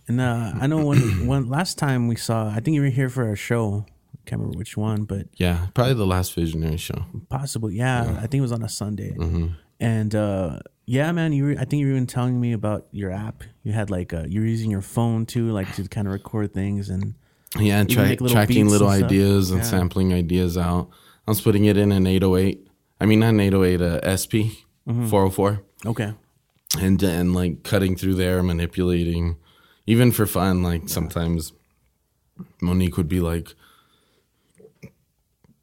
[0.08, 3.08] And uh, I know when when last time we saw, I think you were here
[3.08, 3.84] for a show.
[4.24, 7.04] I can't remember which one, but Yeah, probably the last Visionary show.
[7.28, 9.10] possibly, yeah, I think it was on a Sunday.
[9.18, 9.46] Mm-hmm.
[9.80, 13.10] And uh, yeah, man, you were, I think you were even telling me about your
[13.10, 13.42] app.
[13.64, 16.54] You had like uh, you were using your phone too, like to kind of record
[16.54, 17.14] things and
[17.58, 19.66] Yeah, and tra- little tracking little and ideas and Yeah.
[19.66, 20.88] sampling ideas out.
[21.26, 22.66] I was putting it in an 808.
[23.00, 24.34] I mean, not an 808, a SP
[24.88, 25.06] Mm-hmm.
[25.08, 26.14] 404, okay,
[26.80, 29.36] and and like cutting through there, manipulating,
[29.86, 30.62] even for fun.
[30.62, 31.52] Like sometimes
[32.60, 33.54] Monique would be like,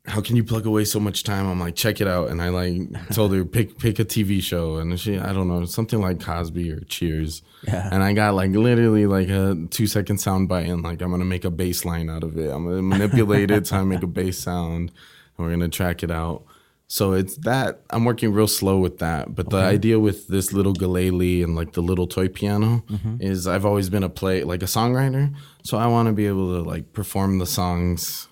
[0.09, 2.49] "How can you plug away so much time?" I'm like, "Check it out," and I
[2.49, 6.19] like told her pick pick a TV show, and she I don't know something like
[6.19, 7.41] Cosby or Cheers.
[7.67, 7.89] Yeah.
[7.91, 11.25] And I got like literally like a two second sound bite and like I'm gonna
[11.25, 12.49] make a bass line out of it.
[12.49, 14.91] I'm gonna manipulate it so I make a bass sound
[15.37, 16.43] and we're gonna track it out.
[16.87, 19.35] So it's that I'm working real slow with that.
[19.35, 23.17] But the idea with this little galele and like the little toy piano mm-hmm.
[23.19, 25.33] is I've always been a play like a songwriter.
[25.63, 28.27] So I wanna be able to like perform the songs,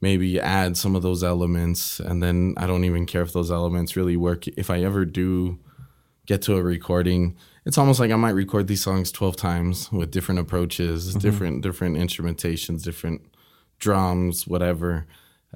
[0.00, 3.96] maybe add some of those elements, and then I don't even care if those elements
[3.96, 4.46] really work.
[4.48, 5.58] If I ever do
[6.26, 10.12] get to a recording it's almost like i might record these songs 12 times with
[10.12, 13.20] different approaches different different instrumentations different
[13.78, 15.06] drums whatever.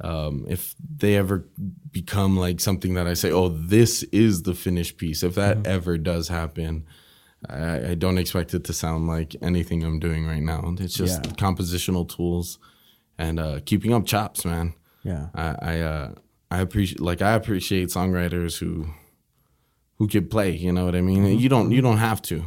[0.01, 1.47] Um, if they ever
[1.92, 5.97] become like something that i say oh this is the finished piece if that ever
[5.97, 6.84] does happen
[7.49, 10.74] I, I don't expect it to sound like anything i'm doing right now.
[10.80, 11.32] It's just Yeah.
[11.34, 12.59] compositional tools
[13.19, 16.15] and uh, keeping up chops man yeah, I I, uh,
[16.51, 18.87] I appreciate like I appreciate songwriters who
[19.99, 20.51] who could play.
[20.53, 21.25] You know what I mean?
[21.25, 21.39] Mm-hmm.
[21.39, 22.43] You don't you don't have to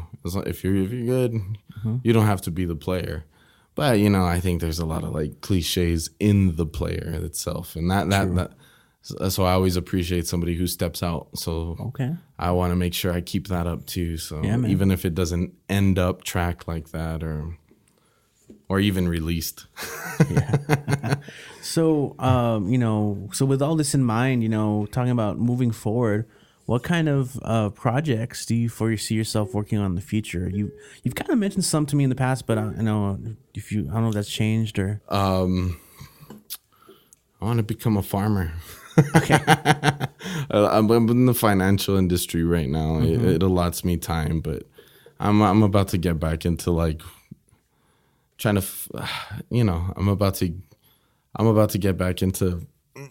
[0.45, 1.39] if you're if you're good,
[2.03, 3.26] you don't have to be the player.
[3.76, 7.76] But you know, I think there's a lot of like cliches in the player itself,
[7.76, 8.51] and that that that.
[9.03, 11.28] so- So I always appreciate somebody who steps out.
[11.38, 14.18] So okay, I want to make sure I keep that up too.
[14.18, 17.55] So Yeah, even if it doesn't end up track like that or
[18.70, 19.65] or even released.
[21.61, 25.72] So, um, you know, so with all this in mind, you know, talking about moving
[25.72, 26.26] forward,
[26.65, 30.49] what kind of uh, projects do you foresee yourself working on in the future?
[30.49, 30.72] You
[31.03, 33.20] you've kind of mentioned some to me in the past, but I, I know
[33.53, 35.78] if you I don't know if that's changed or Um,
[37.41, 38.53] I want to become a farmer.
[39.15, 39.38] okay.
[40.49, 42.99] I'm, I'm in the financial industry right now.
[42.99, 44.63] It, it allots me time, but
[45.20, 47.01] I'm I'm about to get back into like
[48.38, 48.63] trying to,
[49.49, 50.53] you know, I'm about to
[51.35, 52.65] I'm about to get back into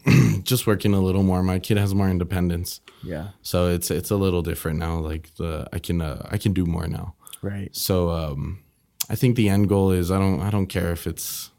[0.42, 1.42] just working a little more.
[1.42, 4.98] My kid has more independence, yeah, so it's it's a little different now.
[4.98, 7.14] Like the I can uh, I can do more now.
[7.42, 8.64] right, So um,
[9.08, 11.50] I think the end goal is I don't I don't care if it's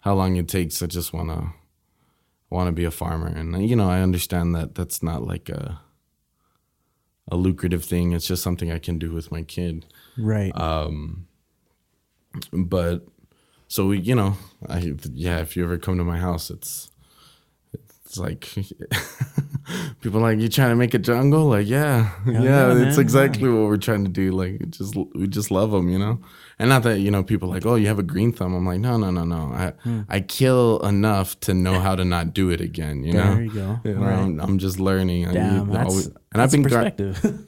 [0.00, 0.82] how long it takes.
[0.82, 1.54] I just wanna
[2.50, 5.80] want to be a farmer, and you know I understand that that's not like a
[7.28, 8.12] a lucrative thing.
[8.12, 9.86] It's just something I can do with my kid.
[10.18, 10.52] right,
[12.52, 13.06] But
[13.68, 14.36] so we, you know,
[14.68, 15.38] I yeah.
[15.38, 16.90] If you ever come to my house, it's
[18.04, 18.48] it's like
[20.00, 21.46] people are like you trying to make a jungle.
[21.46, 24.32] Like yeah, yeah, yeah, it's exactly what we're trying to do.
[24.32, 26.20] Like just we just love them, you know.
[26.58, 28.54] And not that you know people like oh you have a green thumb.
[28.54, 29.52] I'm like no no no no.
[29.54, 29.72] I
[30.08, 33.02] I kill enough to know how to not do it again.
[33.04, 33.22] You know.
[33.22, 33.34] Hmm.
[33.34, 33.80] There you go.
[33.84, 34.18] You know, Right.
[34.18, 35.28] I'm, I'm just learning.
[35.28, 36.92] I Damn, mean, that's, always- and that's I've been gar-.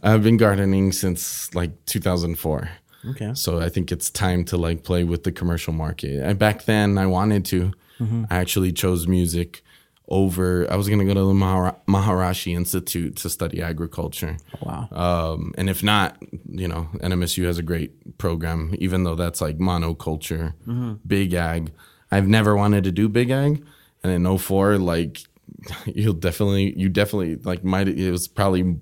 [0.03, 2.69] I've been gardening since like 2004.
[3.11, 6.23] Okay, So I think it's time to like play with the commercial market.
[6.23, 7.73] And back then, I wanted to.
[8.01, 8.25] Mm-hmm.
[8.31, 9.63] I actually chose music
[10.09, 10.71] over.
[10.71, 14.37] I was gonna go to the Mahara- Maharishi Institute to study agriculture.
[14.61, 16.17] wow, Um, and if not,
[16.51, 20.95] you know, NMSU has a great program, even though that's like monoculture, Mm-hmm.
[21.07, 21.73] big ag.
[22.11, 23.65] I've never wanted to do big ag.
[24.03, 25.23] And in 04, like,
[25.87, 28.77] you'll definitely, you definitely, like, might, it was probably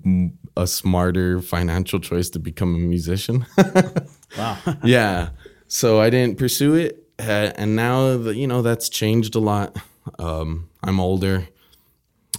[0.55, 3.45] a smarter financial choice to become a musician.
[4.37, 5.29] wow, yeah.
[5.67, 9.77] so I didn't pursue it, uh, and now you know that's changed a lot.
[10.19, 11.47] Um, I'm older,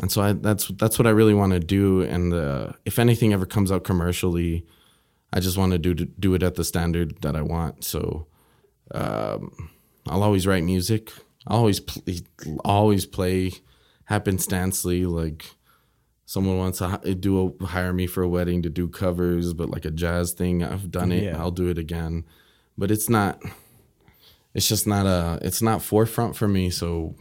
[0.01, 2.03] and so I, that's that's what I really want to do.
[2.03, 4.67] And uh, if anything ever comes out commercially,
[5.33, 7.85] I just want to do do it at the standard that I want.
[7.85, 8.27] So
[8.93, 9.71] um,
[10.09, 11.13] I'll always write music.
[11.47, 12.21] I'll always play,
[12.65, 13.53] always play
[14.11, 15.47] happenstancely like
[16.27, 19.85] someone wants to do a, hire me for a wedding to do covers but like
[19.85, 21.39] a jazz thing i've done it Yeah.
[21.39, 22.25] i'll do it again
[22.79, 23.41] but it's not
[24.55, 27.15] it's just not a it's not forefront for me so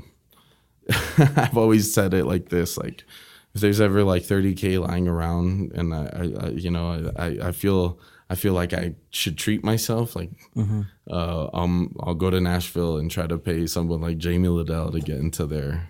[1.17, 3.03] i've always said it like this like
[3.55, 6.05] if there's ever like 30k lying around and i,
[6.39, 7.99] I, I you know I, I feel
[8.29, 10.31] i feel like i should treat myself like
[11.09, 14.99] uh, um, I'll go to Nashville and try to pay someone like Jamie Lidell to
[15.01, 15.89] get into their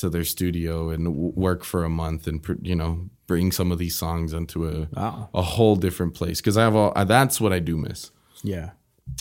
[0.00, 3.78] to their studio and w- work for a month and you know bring some of
[3.78, 5.30] these songs into a Wow.
[5.34, 8.10] a whole different place because I have all uh, that's what I do miss.
[8.42, 8.70] Yeah.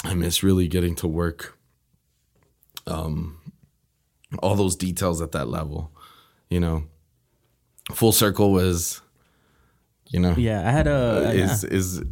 [0.04, 1.58] I miss really getting to work
[2.88, 3.38] um
[4.44, 5.92] all those details at that level,
[6.50, 6.84] you know.
[7.94, 9.02] Full Circle was
[10.12, 10.68] you know Yeah.
[10.68, 11.44] I had a yeah.
[11.46, 12.04] is is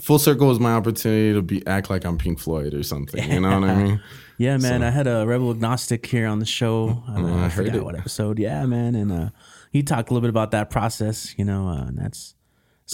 [0.00, 3.22] Full Circle was my opportunity to be act like I'm Pink Floyd or something.
[3.30, 4.00] You know what I mean?
[4.40, 4.82] Yeah, man.
[4.82, 7.02] I had a rebel agnostic here on the show.
[7.06, 7.84] I I heard forgot it.
[7.84, 8.38] what episode.
[8.38, 8.94] Yeah, man.
[8.94, 9.30] And uh,
[9.70, 11.34] he talked a little bit about that process.
[11.38, 12.34] You know, uh, and that's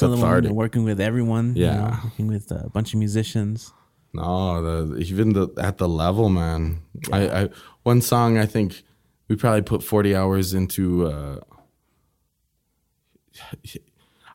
[0.03, 1.55] we've been working with everyone.
[1.55, 1.77] you Yeah.
[1.77, 3.73] know, working with a bunch of musicians.
[4.13, 6.81] No, the even the at the level, man.
[7.13, 7.49] I, I
[7.85, 8.83] one song I think
[9.29, 11.07] we probably put forty hours into.
[11.07, 11.39] Uh,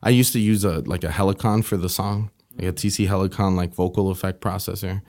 [0.02, 3.54] I used to use a like a Helicon for the song, like a TC Helicon
[3.56, 5.02] like vocal effect processor,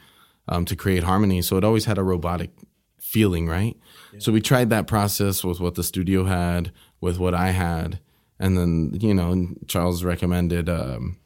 [0.48, 1.42] um, to create harmony.
[1.42, 2.52] So it always had a robotic
[3.00, 3.78] feeling, right?
[4.20, 6.72] So we tried that process with what the studio had,
[7.02, 8.00] with what I had,
[8.40, 10.70] and then you know Charles recommended.
[10.70, 11.18] Um,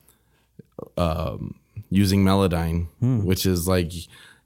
[1.90, 2.88] using Melodyne,
[3.24, 3.92] which is like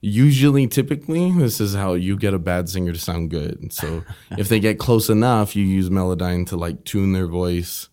[0.01, 3.71] usually typically this is how you get a bad singer to sound good.
[3.71, 4.03] So
[4.37, 7.89] if they get close enough, you use Melodyne to like tune their voice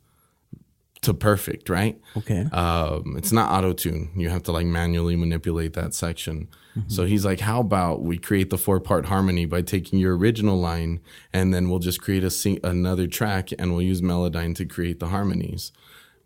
[1.03, 2.01] to perfect, right?
[2.16, 2.45] Okay.
[2.53, 4.11] Um, it's not auto tune.
[4.16, 6.49] You have to like manually manipulate that section.
[6.87, 10.59] So he's like, how about we create the four part harmony by taking your original
[10.61, 11.01] line
[11.33, 15.01] and then we'll just create a sing- another track and we'll use Melodyne to create
[15.01, 15.72] the harmonies.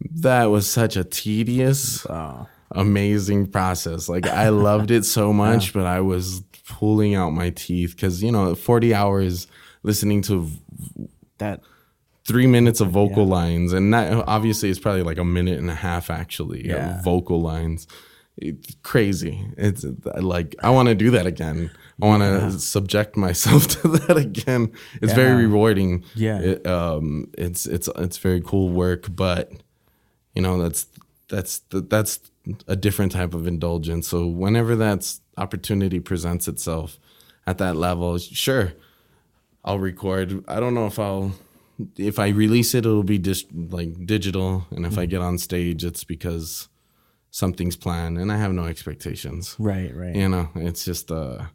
[0.01, 4.09] That was such a tedious, Oh, amazing process.
[4.09, 8.33] Like I loved it so much, but I was pulling out my teeth because you
[8.33, 9.47] know, forty hours
[9.83, 10.51] listening to
[11.39, 11.61] that.
[12.25, 15.75] three minutes of vocal lines, and that obviously is probably like a minute and a
[15.75, 16.99] half actually Yeah.
[16.99, 17.87] of vocal lines.
[18.37, 19.47] It's crazy.
[19.57, 21.71] It's like I want to do that again.
[22.03, 24.73] I want to subject myself to that again.
[25.01, 26.05] It's very rewarding.
[26.15, 26.39] Yeah.
[26.41, 29.53] It, um, it's it's it's very cool work, but
[30.35, 30.87] you know that's
[31.29, 32.21] that's that's
[32.67, 34.09] a different type of indulgence.
[34.09, 36.99] So whenever that opportunity presents itself
[37.47, 38.73] at that level, sure,
[39.65, 40.45] I'll record.
[40.49, 41.33] I don't know if I'll
[41.97, 45.85] if I release it, it'll be just like digital, and if I get on stage,
[45.85, 46.69] it's because
[47.33, 49.57] something's planned, and I have no expectations.
[49.59, 49.93] Right.
[49.93, 50.15] Right.
[50.15, 51.47] You know, it's just uh,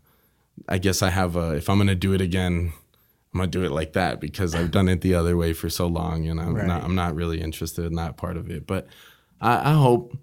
[0.68, 1.52] I guess I have a.
[1.56, 2.74] If I'm gonna do it again,
[3.34, 5.88] I'm gonna do it like that because I've done it the other way for so
[5.88, 6.68] long, and I'm Right.
[6.68, 6.84] not.
[6.84, 8.68] I'm not really interested in that part of it.
[8.68, 8.88] But
[9.40, 10.18] I, I hope.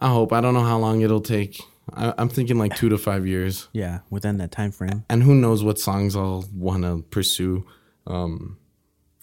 [0.00, 0.32] I hope.
[0.32, 1.60] I don't know how long it'll take.
[1.92, 3.98] I, I'm thinking like two to five years, Yeah.
[4.10, 5.04] Within that time frame.
[5.10, 7.66] and who knows what songs I'll want to pursue.
[8.06, 8.58] Um,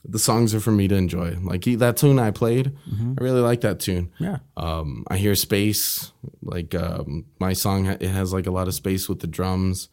[0.07, 1.37] the songs are for me to enjoy.
[1.41, 2.75] Like he, that tune I played,
[3.19, 4.11] I really like that tune.
[4.19, 4.37] Yeah.
[4.55, 6.11] Um, I hear space.
[6.41, 9.89] Like um, my song, it has like a lot of space with the drums.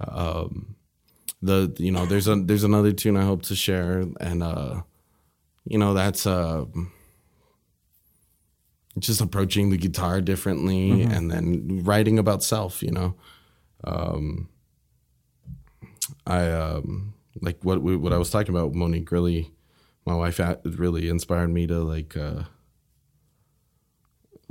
[0.00, 0.76] Um,
[1.42, 4.82] the you know there's a there's another tune I hope to share, and uh,
[5.64, 6.64] you know that's uh,
[8.98, 12.82] just approaching the guitar differently, and then writing about self.
[12.82, 13.14] You know,
[13.84, 14.48] um,
[16.26, 18.74] I um, like what we, what I was talking about.
[18.74, 19.52] Monique really,
[20.04, 22.16] my wife, really inspired me to like.
[22.16, 22.44] Uh,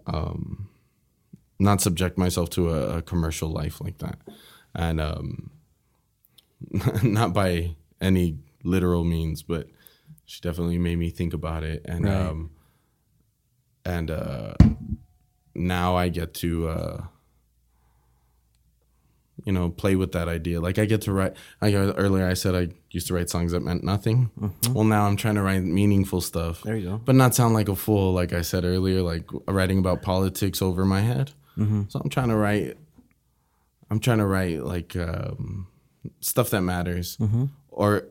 [0.07, 0.69] um,
[1.59, 4.19] not subject myself to a, a commercial life like that,
[4.73, 5.49] and um,
[7.03, 9.67] not by any literal means, but
[10.25, 12.13] she definitely made me think about it, and Right.
[12.27, 12.51] um,
[13.85, 14.53] and uh,
[15.53, 16.67] now I get to.
[16.67, 17.03] Uh,
[19.45, 20.59] you know, play with that idea.
[20.59, 21.33] Like I get to write.
[21.61, 24.31] Like earlier, I said I used to write songs that meant nothing.
[24.73, 26.97] Well, now I'm trying to write meaningful stuff There you go.
[27.05, 30.85] but not sound like a fool like i said earlier like writing about politics over
[30.85, 31.31] my head
[31.89, 32.77] so i'm trying to write
[33.89, 35.67] i'm trying to write like um,
[36.19, 37.17] stuff that matters
[37.69, 38.03] or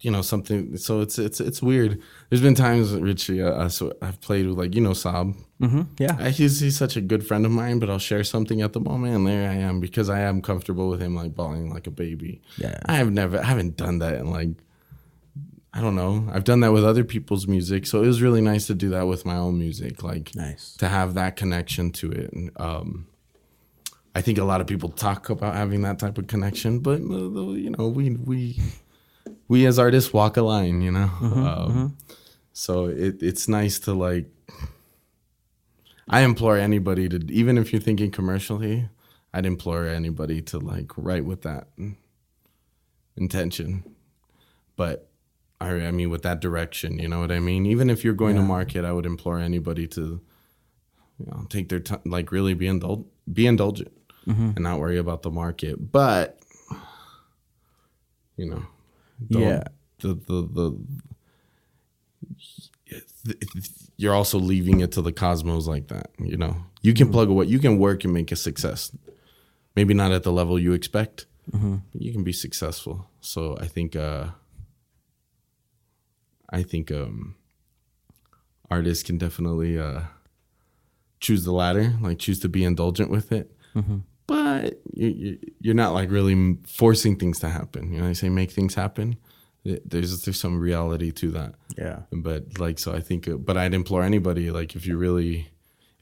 [0.00, 3.92] you know something so it's it's it's weird there's been times richie uh, I, so
[4.02, 5.82] i've played with like you know sob Mm-hmm.
[5.98, 6.16] Yeah.
[6.18, 8.80] I, he's he's such a good friend of mine, but I'll share something at the
[8.80, 11.90] moment, and there I am because I am comfortable with him like bawling like a
[11.92, 12.40] baby.
[12.58, 12.78] Yeah.
[12.86, 14.48] I have never, I haven't done that in like,
[15.72, 16.28] I don't know.
[16.32, 19.06] I've done that with other people's music, so it was really nice to do that
[19.06, 20.74] with my own music, like Nice.
[20.78, 22.32] to have that connection to it.
[22.32, 23.06] And, um,
[24.14, 27.52] I think a lot of people talk about having that type of connection, but uh,
[27.54, 28.60] you know, we we
[29.48, 31.08] we as artists walk a line, you know.
[31.22, 31.96] um,
[32.52, 34.26] So it, it's nice to like.
[36.08, 38.88] I implore anybody to, even if you're thinking commercially,
[39.32, 41.68] I'd implore anybody to like write with that
[43.16, 43.84] intention.
[44.76, 45.08] But
[45.60, 47.66] I, I mean, with that direction, you know what I mean.
[47.66, 50.20] Even if you're going to market, I would implore anybody to,
[51.18, 53.92] you know, take their time, like really be indul- be indulgent
[54.26, 54.50] mm-hmm.
[54.56, 55.92] and not worry about the market.
[55.92, 56.40] But
[58.36, 58.64] you know,
[59.30, 59.64] don't- Yeah.
[60.00, 60.78] the the the.
[63.96, 66.56] You're also leaving it to the cosmos like that, you know.
[66.82, 68.90] You can plug away, you can work and make a success.
[69.76, 71.26] Maybe not at the level you expect,
[71.92, 73.08] but you can be successful.
[73.20, 74.26] So I think, uh,
[76.50, 77.36] I think um,
[78.70, 80.02] artists can definitely uh,
[81.20, 83.50] choose the latter, like choose to be indulgent with it.
[84.26, 87.92] But you, you, you're not like really forcing things to happen.
[87.92, 89.16] You know, I say make things happen.
[89.64, 91.54] There's there's some reality to that.
[91.76, 92.00] Yeah.
[92.12, 95.48] but like so i think uh, but i'd implore anybody like if you really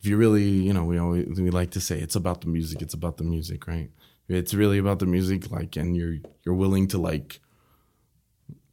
[0.01, 2.83] if you really you know we always we like to say it's about the music
[2.83, 3.91] it's about the music right?
[4.29, 7.41] It's really about the music like and you're you're willing to like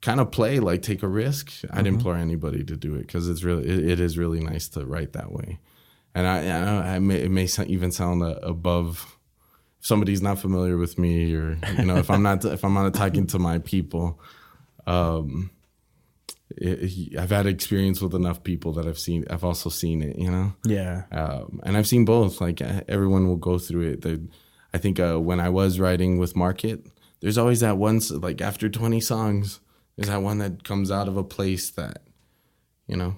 [0.02, 3.44] kind of play like take a risk i'd implore anybody to do it because it's
[3.44, 5.60] really it, it is really nice to write that way.
[6.14, 9.18] And i, I, know I may, it may even sound uh, above
[9.80, 12.94] if somebody's not familiar with me or you know if i'm not if i'm not
[12.94, 14.20] talking to my people
[14.88, 15.52] um
[16.56, 19.26] it, I've had experience with enough people that I've seen.
[19.30, 21.04] I've also seen it, you know, Yeah.
[21.12, 22.40] um, and I've seen both.
[22.42, 24.02] Like everyone will go through it.
[24.02, 24.28] The,
[24.74, 26.88] I think uh, when I was writing with Market,
[27.20, 28.00] there's always that one.
[28.12, 29.60] Like after 20 songs,
[29.98, 32.02] there's that one that comes out of a place that,
[32.88, 33.18] you know,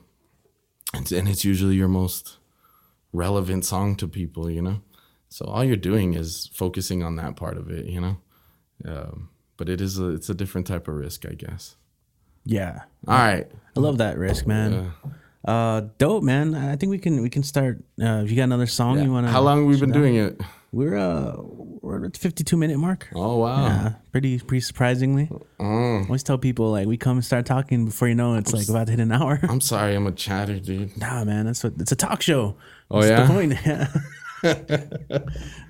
[0.93, 2.37] and, and it's usually your most
[3.13, 4.81] relevant song to people, you know.
[5.29, 8.17] So all you're doing is focusing on that part of it, you know.
[8.85, 9.29] Um,
[9.59, 11.75] but it is a, it's a different type of risk, I guess.
[12.45, 12.83] Yeah.
[13.07, 13.45] All right.
[13.75, 14.91] I love that risk, man.
[15.45, 16.55] Uh, dope, man.
[16.55, 17.83] I think we can we can start.
[18.01, 19.31] Uh, if you got another song you want to?
[19.31, 20.41] How long have we been doing it?
[20.71, 21.35] We're uh
[21.81, 23.07] we're at the fifty two minute mark.
[23.15, 23.65] Oh wow.
[23.65, 25.27] Yeah, pretty pretty surprisingly.
[25.59, 26.01] Mm.
[26.01, 28.69] I always tell people like we come and start talking before you know it's like
[28.69, 29.39] about to hit an hour.
[29.43, 30.97] I'm sorry, I'm a chatter, dude.
[30.97, 32.55] Nah, man, that's what it's a talk show.
[32.91, 33.25] Oh, That's yeah?
[33.25, 34.03] the point.
[34.43, 34.85] Yeah.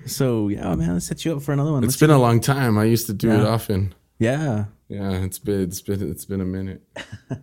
[0.06, 1.82] so yeah, man, let's set you up for another one.
[1.84, 2.78] It's Let's been a long time.
[2.78, 3.94] I used to do it often.
[4.18, 4.66] yeah.
[4.88, 6.82] Yeah, it's been it's been it's been a minute.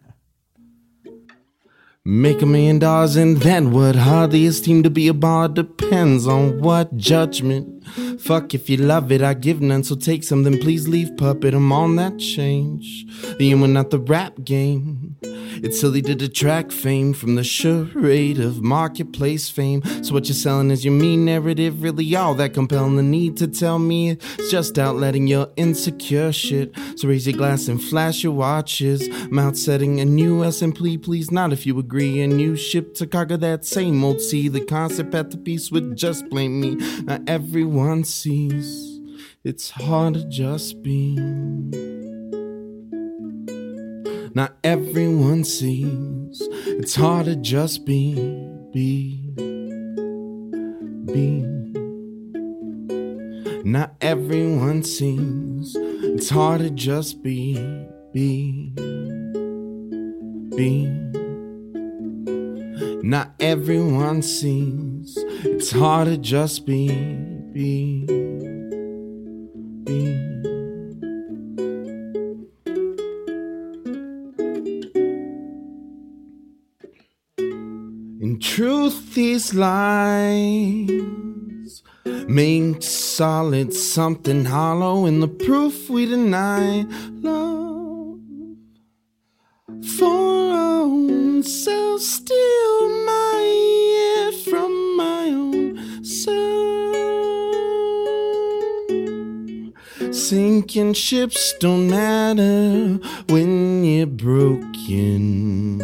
[2.05, 3.95] Make a million dollars and then what?
[3.95, 7.76] Hardly esteem to be a bar depends on what judgment.
[8.19, 9.83] Fuck if you love it, I give none.
[9.83, 11.53] So take something, please leave puppet.
[11.53, 13.05] I'm on that change.
[13.37, 15.15] The and we're not the rap game.
[15.63, 19.81] It's silly to detract fame from the charade of marketplace fame.
[20.03, 22.95] So what you're selling is your mean narrative, really all that compelling.
[22.95, 26.73] The need to tell me it's just out letting your insecure shit.
[26.95, 29.09] So raise your glass and flash your watches.
[29.31, 32.21] Mouth setting a new SMP, please not if you agree.
[32.21, 34.49] A new ship to conquer that same old sea.
[34.49, 36.75] The concept at the piece would just blame me.
[37.03, 38.99] Now everyone sees
[39.43, 41.15] it's hard to just be.
[44.33, 48.15] Not everyone sees it's hard to just be,
[48.73, 49.21] be,
[51.05, 51.43] be.
[53.63, 57.53] Not everyone sees it's hard to just be,
[58.11, 58.71] be,
[60.55, 60.87] be.
[63.03, 68.05] Not everyone sees it's hard to just be, be,
[69.83, 69.97] be.
[78.21, 81.01] In truth, these lines
[82.27, 86.85] make solid something hollow in the proof we deny
[87.23, 88.19] love
[89.97, 92.01] for our own self.
[92.01, 93.41] Steal my
[94.05, 96.86] air from my own self.
[100.17, 102.99] Sinking ships don't matter
[103.29, 105.79] when you're broken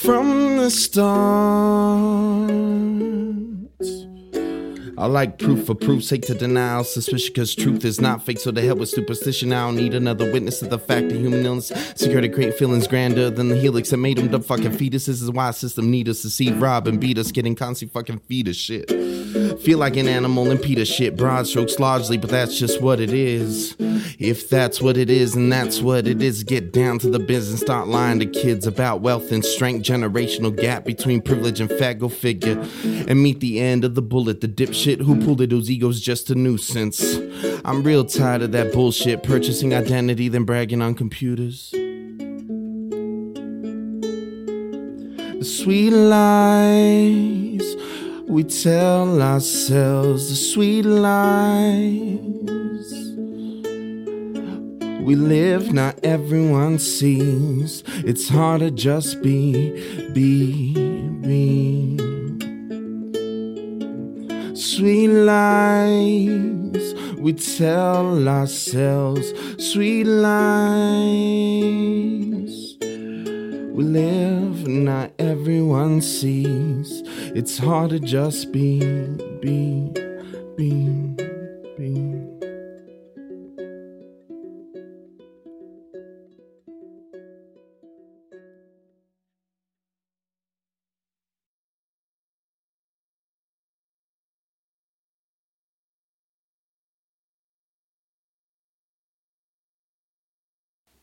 [0.00, 2.50] from the start.
[4.96, 6.82] I like proof for proof's sake to denial.
[6.84, 9.52] Suspicion cause truth is not fake, so to hell with superstition.
[9.52, 11.70] I don't need another witness to the fact of human illness.
[11.94, 15.06] Security great feelings grander than the helix that made them the fucking fetus.
[15.06, 18.20] This is why system need us to see rob and beat us, getting constantly fucking
[18.20, 18.90] feed us shit.
[19.60, 21.16] Feel like an animal and Peter shit.
[21.16, 23.74] Broad strokes largely, but that's just what it is.
[24.18, 27.60] If that's what it is, and that's what it is, get down to the business.
[27.60, 29.84] Start lying to kids about wealth and strength.
[29.84, 31.94] Generational gap between privilege and fat.
[31.94, 32.58] Go figure.
[32.84, 34.40] And meet the end of the bullet.
[34.40, 37.16] The dipshit who pulled it, those egos just a nuisance.
[37.64, 39.22] I'm real tired of that bullshit.
[39.22, 41.74] Purchasing identity, then bragging on computers.
[45.38, 47.76] The sweet lies
[48.28, 52.28] we tell ourselves, the sweet lies
[55.08, 57.82] we live, not everyone sees.
[58.04, 59.70] It's hard to just be,
[60.12, 60.74] be,
[61.22, 61.96] be.
[64.54, 71.48] Sweet lies we tell ourselves, sweet lies.
[73.78, 77.00] We live, not everyone sees.
[77.32, 78.80] It's hard to just be,
[79.40, 79.88] be,
[80.56, 81.14] be,
[81.76, 82.24] be.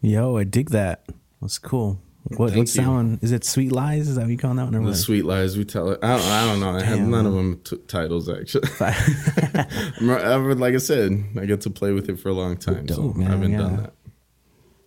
[0.01, 1.05] Yo, I dig that.
[1.39, 2.04] That's cool.
[2.27, 3.19] What, Thank what's that one?
[3.21, 4.07] Is it Sweet Lies?
[4.09, 4.75] Is that what you call that one?
[4.75, 4.95] Or The what?
[4.97, 5.99] sweet lies we tell it.
[6.01, 6.71] I don't, I don't know.
[6.71, 8.67] I have none of them t- titles actually.
[10.01, 13.19] Like I said, I get to play with it for a long time, so Dope,
[13.19, 13.57] I haven't yeah.
[13.59, 13.93] done that.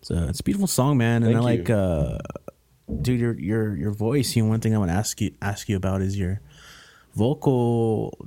[0.01, 1.74] It's a, it's a beautiful song, man, and Thank I like, you.
[1.74, 2.18] uh,
[3.03, 4.34] dude, your your your voice.
[4.34, 6.41] You know, one thing I want to ask you ask you about is your
[7.14, 8.18] vocal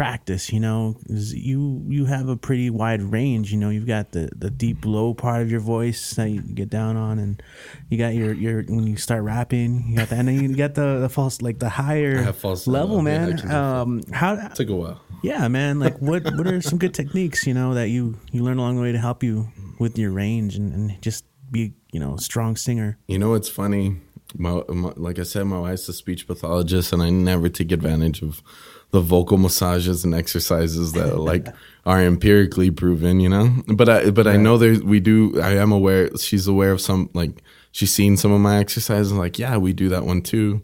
[0.00, 0.50] practice.
[0.50, 3.52] You know, you you have a pretty wide range.
[3.52, 6.70] You know, you've got the the deep low part of your voice that you get
[6.70, 7.42] down on, and
[7.90, 10.72] you got your your when you start rapping, you got that, and then you got
[10.72, 13.36] the the false like the higher have falsetto, level, yeah, man.
[13.36, 15.02] do um, how Took a while.
[15.22, 15.80] yeah, man.
[15.80, 18.82] Like, what what are some good techniques you know that you you learn along the
[18.82, 22.56] way to help you with your range and, and just be you know a strong
[22.56, 22.96] singer?
[23.06, 24.00] You know what's funny?
[24.38, 28.22] My, my, like I said, my wife's a speech pathologist, and I never take advantage
[28.22, 28.42] of
[28.90, 31.46] the vocal massages and exercises that like
[31.86, 33.20] are empirically proven.
[33.20, 35.40] You know, but I but I know there we do.
[35.40, 36.16] I am aware.
[36.16, 39.12] She's aware of some like she's seen some of my exercises.
[39.12, 40.62] Like yeah, we do that one too,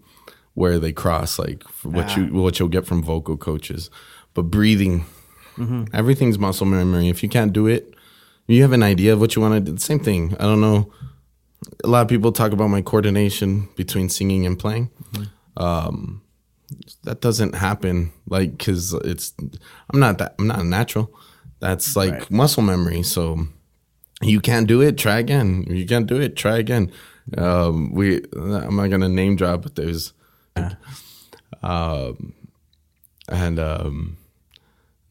[0.55, 3.91] where they cross like what you what you'll get from vocal coaches.
[4.35, 5.07] But breathing,
[5.93, 7.09] everything's muscle memory.
[7.09, 7.95] If you can't do it,
[8.47, 9.79] you have an idea of what you want to do.
[9.79, 10.37] Same thing.
[10.39, 10.93] I don't know
[11.85, 14.91] a lot of people talk about my coordination between singing and playing.
[15.57, 16.23] Um,
[17.05, 19.33] that doesn't happen like because it's
[19.91, 21.13] I'm not that I'm not a natural.
[21.61, 22.31] That's like Right.
[22.31, 23.03] muscle memory.
[23.03, 23.47] So
[24.23, 25.65] you can't do it, try again.
[25.69, 26.91] You can't do it, try again.
[27.37, 30.13] Um, we I'm not gonna name drop, but there's
[31.63, 32.35] um,
[33.29, 34.17] and um,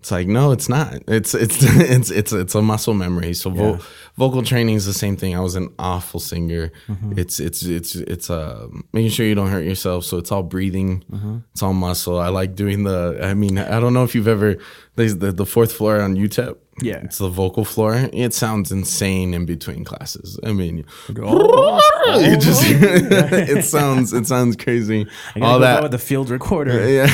[0.05, 1.01] it's like no, it's not.
[1.07, 3.33] It's it's it's it's it's a muscle memory.
[3.33, 3.81] So vo- Yeah.
[4.17, 5.35] vocal training is the same thing.
[5.35, 6.71] I was an awful singer.
[6.87, 7.17] Mm-hmm.
[7.17, 10.05] It's it's it's it's uh making sure you don't hurt yourself.
[10.05, 11.03] So it's all breathing.
[11.11, 11.37] Mm-hmm.
[11.53, 12.19] It's all muscle.
[12.19, 13.17] I like doing the.
[13.19, 14.57] I mean, I don't know if you've ever
[14.95, 16.55] there's the the fourth floor on UTEP.
[16.83, 16.97] Yeah.
[16.97, 17.95] it's the vocal floor.
[18.13, 20.37] It sounds insane in between classes.
[20.43, 25.07] I mean, it just it sounds it sounds crazy.
[25.41, 26.87] All that with the field recorder.
[26.87, 27.07] yeah.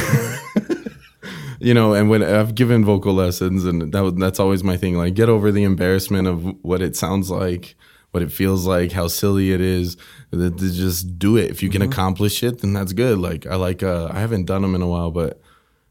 [1.62, 4.96] You know, and when I've given vocal lessons, and that that's always my thing.
[4.98, 7.76] Like, get over the embarrassment of what it sounds like,
[8.12, 9.96] what it feels like, how silly it is.
[10.32, 11.52] That- to Just do it.
[11.52, 13.18] If you can accomplish it, then that's good.
[13.20, 13.84] Like, I like.
[13.84, 15.40] Uh, I haven't done them in a while, but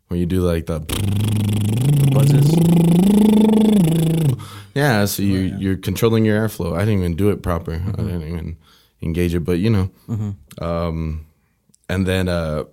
[0.08, 0.80] when you do like the
[2.12, 2.50] Buzzes.
[4.74, 6.74] yeah, so you you're controlling your airflow.
[6.76, 7.74] I didn't even do it proper.
[7.74, 8.56] I didn't even
[9.02, 9.90] engage it, but you know,
[10.60, 11.26] um,
[11.88, 12.64] and then uh,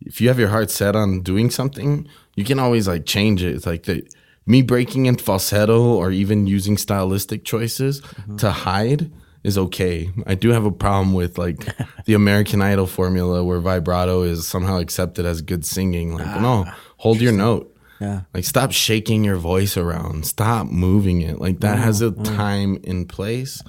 [0.00, 3.54] if you have your heart set on doing something, you can always like change it.
[3.54, 4.08] It's like the
[4.46, 8.02] me breaking in falsetto or even using stylistic choices
[8.38, 9.10] to hide
[9.44, 10.10] is okay.
[10.26, 11.66] I do have a problem with like
[12.06, 16.14] the American Idol formula where vibrato is somehow accepted as good singing.
[16.14, 16.64] Like, no,
[16.96, 17.74] hold your note.
[18.00, 18.22] Yeah.
[18.32, 20.24] Like stop shaking your voice around.
[20.26, 21.40] Stop moving it.
[21.40, 23.62] Like that has a time and place.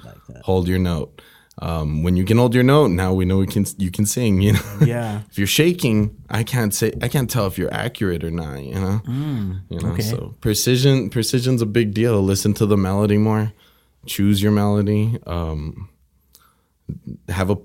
[0.44, 1.22] Hold your note.
[1.62, 4.42] Um, when you can hold your note, now we know we can you can sing.
[4.42, 4.60] You know.
[4.86, 5.22] Yeah.
[5.30, 8.64] if you're shaking, I can't say I can't tell if you're accurate or not.
[8.64, 9.02] You know.
[9.70, 9.90] you know.
[9.90, 10.02] okay.
[10.04, 12.22] So precision precision's a big deal.
[12.22, 13.52] Listen to the melody more.
[14.06, 15.18] Choose your melody.
[15.28, 15.90] Um,
[17.28, 17.58] have a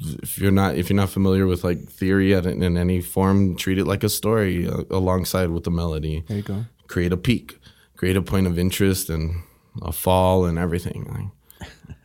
[0.00, 3.78] if you're not if you're not familiar with like theory at, in any form, treat
[3.78, 6.24] it like a story uh, alongside with the melody.
[6.28, 6.64] There you go.
[6.86, 7.58] Create a peak,
[7.96, 9.42] create a point of interest and
[9.82, 11.32] a fall and everything.
[11.60, 11.70] Like,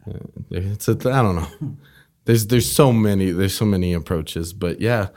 [0.51, 1.77] it's a, I don't know.
[2.25, 5.09] There's there's so many there's so many approaches, but yeah,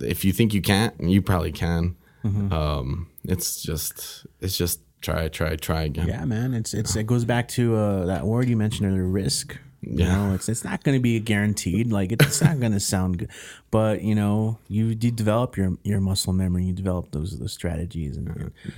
[0.00, 1.96] if you think you can't, you probably can.
[2.24, 6.08] Um, it's just it's just try try try again.
[6.08, 6.52] Yeah, man.
[6.54, 9.56] It's it's it goes back to uh, that word you mentioned earlier, risk.
[9.80, 10.14] You Yeah.
[10.16, 11.90] know, it's it's not going to be guaranteed.
[11.92, 13.30] Like it's not going to sound good,
[13.70, 16.64] but you know, you, you develop your your muscle memory.
[16.64, 18.28] You develop those those strategies and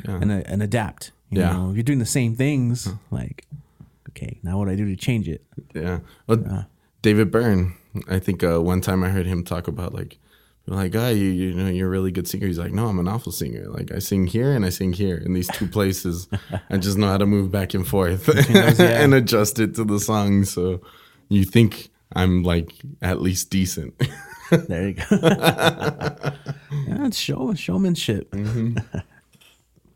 [0.05, 1.13] and, and, uh, and adapt.
[1.31, 1.53] You Yeah.
[1.55, 3.47] know, if you're doing the same things, like
[4.11, 5.45] okay, now what do I do to change it?
[5.75, 6.01] Yeah.
[6.27, 6.67] Well,
[7.03, 7.75] David Byrne,
[8.09, 10.19] I think uh, one time I heard him talk about like,
[10.67, 12.47] like, ah, you, you know, you're a really good singer.
[12.47, 13.67] He's like, no, I'm an awful singer.
[13.69, 16.29] Like, I sing here and I sing here in these two places.
[16.69, 19.03] I just know how to move back and forth yeah.
[19.03, 20.45] and adjust it to the song.
[20.45, 20.81] So
[21.29, 23.95] you think I'm like at least decent.
[24.51, 25.05] There you go.
[25.11, 28.35] yeah, it's show showmanship,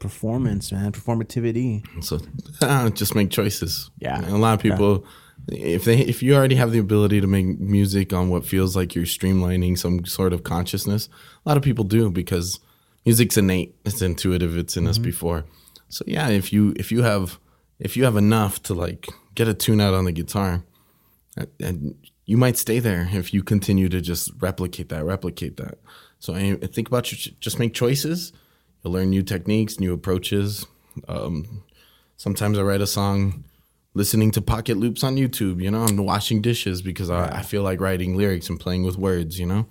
[0.08, 1.82] performance, man, performativity.
[2.04, 2.20] So
[2.60, 3.90] uh, just make choices.
[3.98, 4.20] Yeah.
[4.28, 5.06] a lot of people,
[5.48, 8.94] if they if you already have the ability to make music on what feels like
[8.94, 11.08] you're streamlining some sort of consciousness,
[11.44, 12.60] a lot of people do because
[13.06, 15.44] music's innate, it's intuitive, it's in us before.
[15.88, 17.38] So yeah, if you if you have
[17.78, 20.64] if you have enough to like get a tune out on the guitar,
[21.60, 21.94] and-
[22.26, 25.76] you might stay there if you continue to just replicate that, replicate that.
[26.20, 28.32] So I I think about your, just make choices.
[28.84, 30.66] You'll learn new techniques, new approaches.
[31.08, 31.64] Um,
[32.16, 33.44] sometimes I write a song
[33.94, 35.62] listening to pocket loops on YouTube.
[35.62, 38.96] You know, I'm washing dishes because I, I feel like writing lyrics and playing with
[38.98, 39.38] words.
[39.38, 39.66] You know,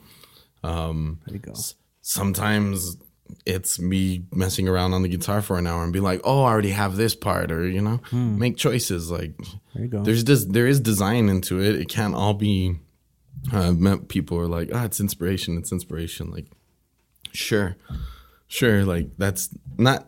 [0.64, 1.54] There you go.
[2.02, 2.98] sometimes
[3.46, 6.52] it's me messing around on the guitar for an hour and be like, oh, I
[6.52, 9.10] already have this part, or you know, make choices.
[9.12, 9.34] Like
[9.74, 10.04] There you go.
[10.04, 11.76] there's this, there is design into it.
[11.76, 12.80] It can't all be.
[13.52, 13.74] Uh,
[14.08, 15.58] people are like, ah, it's inspiration.
[15.58, 16.32] It's inspiration.
[16.32, 16.46] Like,
[17.34, 17.76] sure,
[18.54, 18.86] sure.
[18.86, 20.08] Like that's not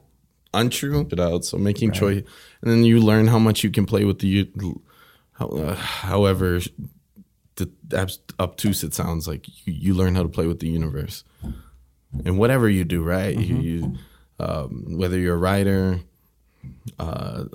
[0.53, 1.07] untrue.
[1.11, 1.45] It out.
[1.45, 2.23] So making choice,
[2.61, 4.49] and then you learn how much you can play with the,
[5.33, 6.59] how, uh, however,
[7.55, 7.69] the
[8.39, 9.47] obtuse it sounds like.
[9.65, 11.23] You, you learn how to play with the universe,
[12.23, 13.37] and whatever you do, right?
[13.37, 13.97] You, you
[14.39, 15.99] um, whether you're a writer,
[16.99, 17.45] uh,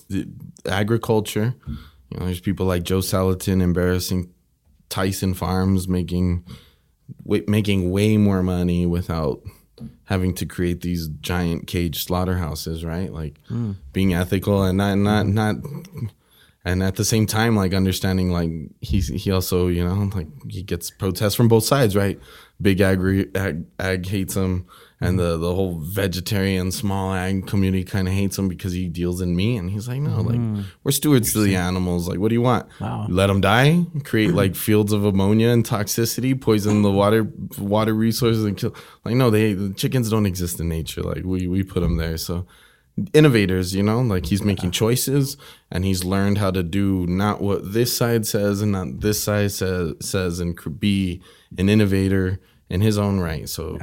[0.66, 1.54] agriculture.
[2.10, 4.32] You know, there's people like Joel Salatin embarrassing
[4.88, 6.44] Tyson Farms, making
[7.24, 9.42] wa- making way more money without
[10.04, 13.12] having to create these giant cage slaughterhouses, right?
[13.12, 13.72] Like hmm.
[13.92, 15.56] being ethical and not not not
[16.64, 18.50] and at the same time like understanding like
[18.80, 22.18] he's he also you know like he gets protests from both sides right?
[22.60, 24.66] Big agri ag, ag hates him
[25.00, 25.30] and mm-hmm.
[25.30, 29.36] the the whole vegetarian small ag community kind of hates him because he deals in
[29.36, 29.58] meat.
[29.58, 30.62] And he's like no like mm-hmm.
[30.84, 32.08] we're stewards to the animals.
[32.08, 32.66] Like what do you want?
[32.80, 33.06] Wow.
[33.08, 33.84] let them die?
[34.04, 38.74] Create like fields of ammonia and toxicity poison the water water resources and kill
[39.04, 41.02] like no they the chickens don't exist in nature.
[41.02, 42.16] Like we we put them there.
[42.16, 42.46] So
[43.12, 45.36] innovators, you know, like he's making choices
[45.70, 49.52] and he's learned how to do not what this side says and not this side
[49.52, 51.20] says says and could be
[51.58, 53.48] an innovator in his own right.
[53.48, 53.78] So,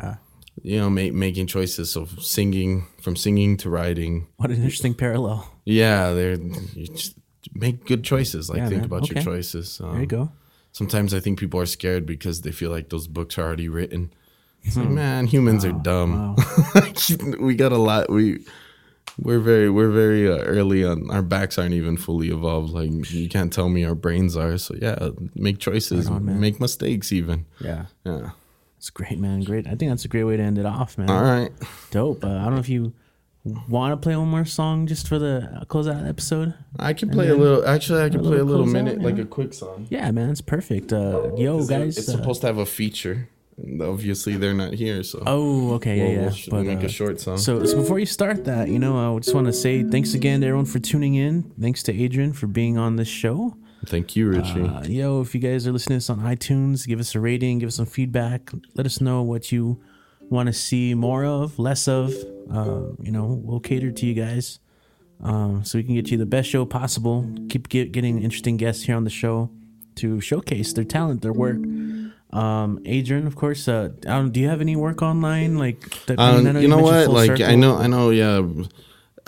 [0.61, 1.91] you know, ma- making choices.
[1.91, 4.27] So singing from singing to writing.
[4.37, 5.49] What an interesting parallel.
[5.65, 7.17] Yeah, they're you just
[7.53, 8.49] make good choices.
[8.49, 8.85] Like Yeah, think man.
[8.85, 9.79] about your choices.
[9.81, 10.31] Um, There you go.
[10.71, 14.11] Sometimes I think people are scared because they feel like those books are already written.
[14.63, 16.35] It's like, man, humans are dumb.
[17.39, 18.09] we got a lot.
[18.09, 18.45] We
[19.19, 21.11] we're very we're very uh, early on.
[21.11, 22.71] Our backs aren't even fully evolved.
[22.71, 24.57] Like you can't tell me our brains are.
[24.57, 27.45] So yeah, make choices, make mistakes, even.
[27.59, 27.85] Yeah.
[28.05, 28.31] Yeah.
[28.83, 29.39] It's great, man.
[29.43, 29.65] Great.
[29.65, 31.09] I think that's a great way to end it off, man.
[31.09, 31.49] All right.
[31.91, 32.21] Dope.
[32.21, 32.91] Uh, I don't know if you
[33.69, 36.53] want to play one more song just for the uh, close out episode.
[36.77, 37.65] I can play a little.
[37.65, 39.05] Actually, I can a play a little minute, yeah.
[39.05, 39.87] like a quick song.
[39.89, 40.31] Yeah, man.
[40.31, 40.91] It's perfect.
[40.91, 41.97] Uh, yo, guys.
[41.97, 43.29] it's uh, supposed to have a feature.
[43.79, 45.99] Obviously, they're not here, so oh, okay.
[45.99, 46.21] we'll, yeah, yeah.
[46.23, 47.37] we'll sh- But, make uh, a short song.
[47.37, 50.41] So, so before you start that, you know, I just want to say thanks again
[50.41, 51.53] to everyone for tuning in.
[51.57, 53.55] Thanks to Adrian for being on this show.
[53.85, 54.61] Thank you, Richie.
[54.61, 57.59] Uh, yo, if you guys are listening to this on iTunes, give us a rating,
[57.59, 58.49] give us some feedback.
[58.75, 59.81] Let us know what you
[60.29, 62.13] want to see more of, less of.
[62.51, 64.59] Uh, you know, we'll cater to you guys
[65.23, 67.29] um, so we can get you the best show possible.
[67.49, 69.49] Keep get, getting interesting guests here on the show
[69.95, 71.57] to showcase their talent, their work.
[72.31, 73.67] Um, Adrian, of course.
[73.67, 75.57] Uh, I don't- do you have any work online?
[75.57, 77.27] Like, that, mean, I Um, you know mentioned what?
[77.29, 78.09] Like I know, I know.
[78.09, 78.41] Yeah,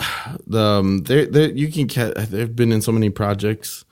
[0.46, 1.50] the um, there, there.
[1.50, 2.14] You can catch.
[2.28, 3.84] They've been in so many projects.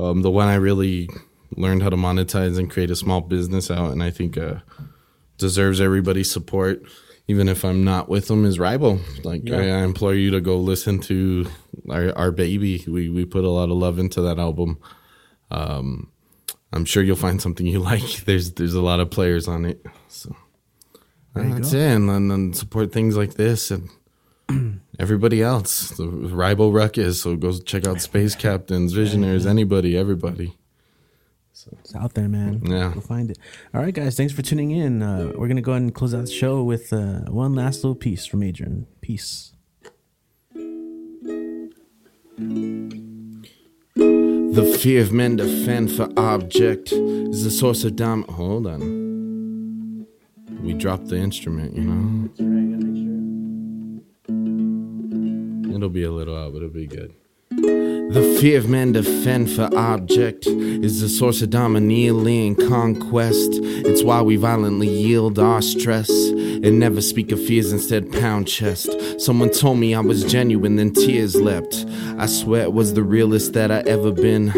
[0.00, 1.08] Um, the one I really
[1.56, 4.56] learned how to monetize and create a small business out, and I think uh,
[5.36, 6.82] deserves everybody's support.
[7.28, 8.98] Even if I'm not with them, is Ribo.
[9.24, 11.46] Like I, I implore you to go listen to
[11.88, 12.84] our, our baby.
[12.88, 14.78] We we put a lot of love into that album.
[15.50, 16.10] Um,
[16.72, 18.24] I'm sure you'll find something you like.
[18.24, 20.34] There's there's a lot of players on it, so
[21.34, 21.78] that's go.
[21.78, 21.94] it.
[21.94, 23.90] And then, then support things like this and
[24.98, 25.90] everybody else.
[25.90, 27.22] The Ribo Ruckus.
[27.22, 30.56] So go check out Space Captains, Visionaries, anybody, everybody.
[31.72, 32.62] It's out there, man.
[32.64, 32.92] Yeah.
[32.94, 33.38] Go find it.
[33.74, 34.16] All right, guys.
[34.16, 35.02] Thanks for tuning in.
[35.02, 37.94] Uh, we're gonna go ahead and close out the show with uh, one last little
[37.94, 38.86] piece from Adrian.
[39.02, 39.52] Peace.
[43.96, 48.24] The fear of men to fend for object is the source of dom.
[48.24, 50.06] Hold on.
[50.62, 52.79] We dropped the instrument, you know?
[55.70, 55.76] Mm-hmm.
[55.76, 57.14] It'll be a little out, but it'll be good.
[57.50, 63.50] The fear of men to fend for object is the source of domineering conquest.
[63.52, 68.90] It's why we violently yield our stress and never speak of fears, instead pound chest.
[69.20, 71.86] Someone told me I was genuine, then tears leapt.
[72.18, 74.48] I swear it was the realest that I ever been.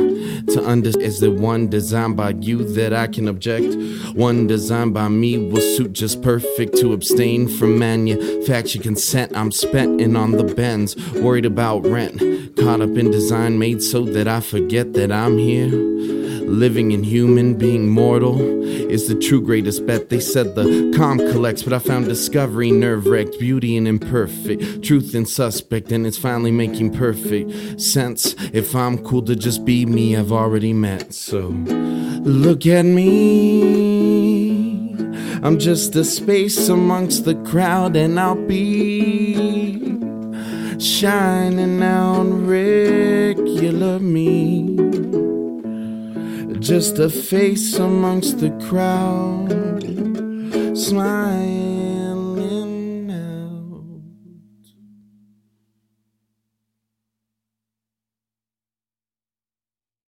[0.48, 3.74] To under is the one designed by you that I can object.
[4.14, 9.32] One designed by me will suit just perfect to abstain from manufacture consent.
[9.36, 12.18] I'm spent and on the bends, worried about rent.
[12.56, 15.70] Caught up in design made so that I forget that I'm here.
[16.52, 20.10] Living in human, being mortal is the true greatest bet.
[20.10, 25.14] They said the calm collects, but I found discovery nerve wracked, beauty and imperfect, truth
[25.14, 28.34] and suspect, and it's finally making perfect sense.
[28.52, 31.14] If I'm cool to just be me, I've already met.
[31.14, 31.48] So
[32.20, 34.12] look at me.
[35.42, 39.72] I'm just a space amongst the crowd, and I'll be
[40.78, 44.81] shining out regular me.
[46.62, 49.50] Just a face amongst the crowd,
[50.78, 51.71] smile.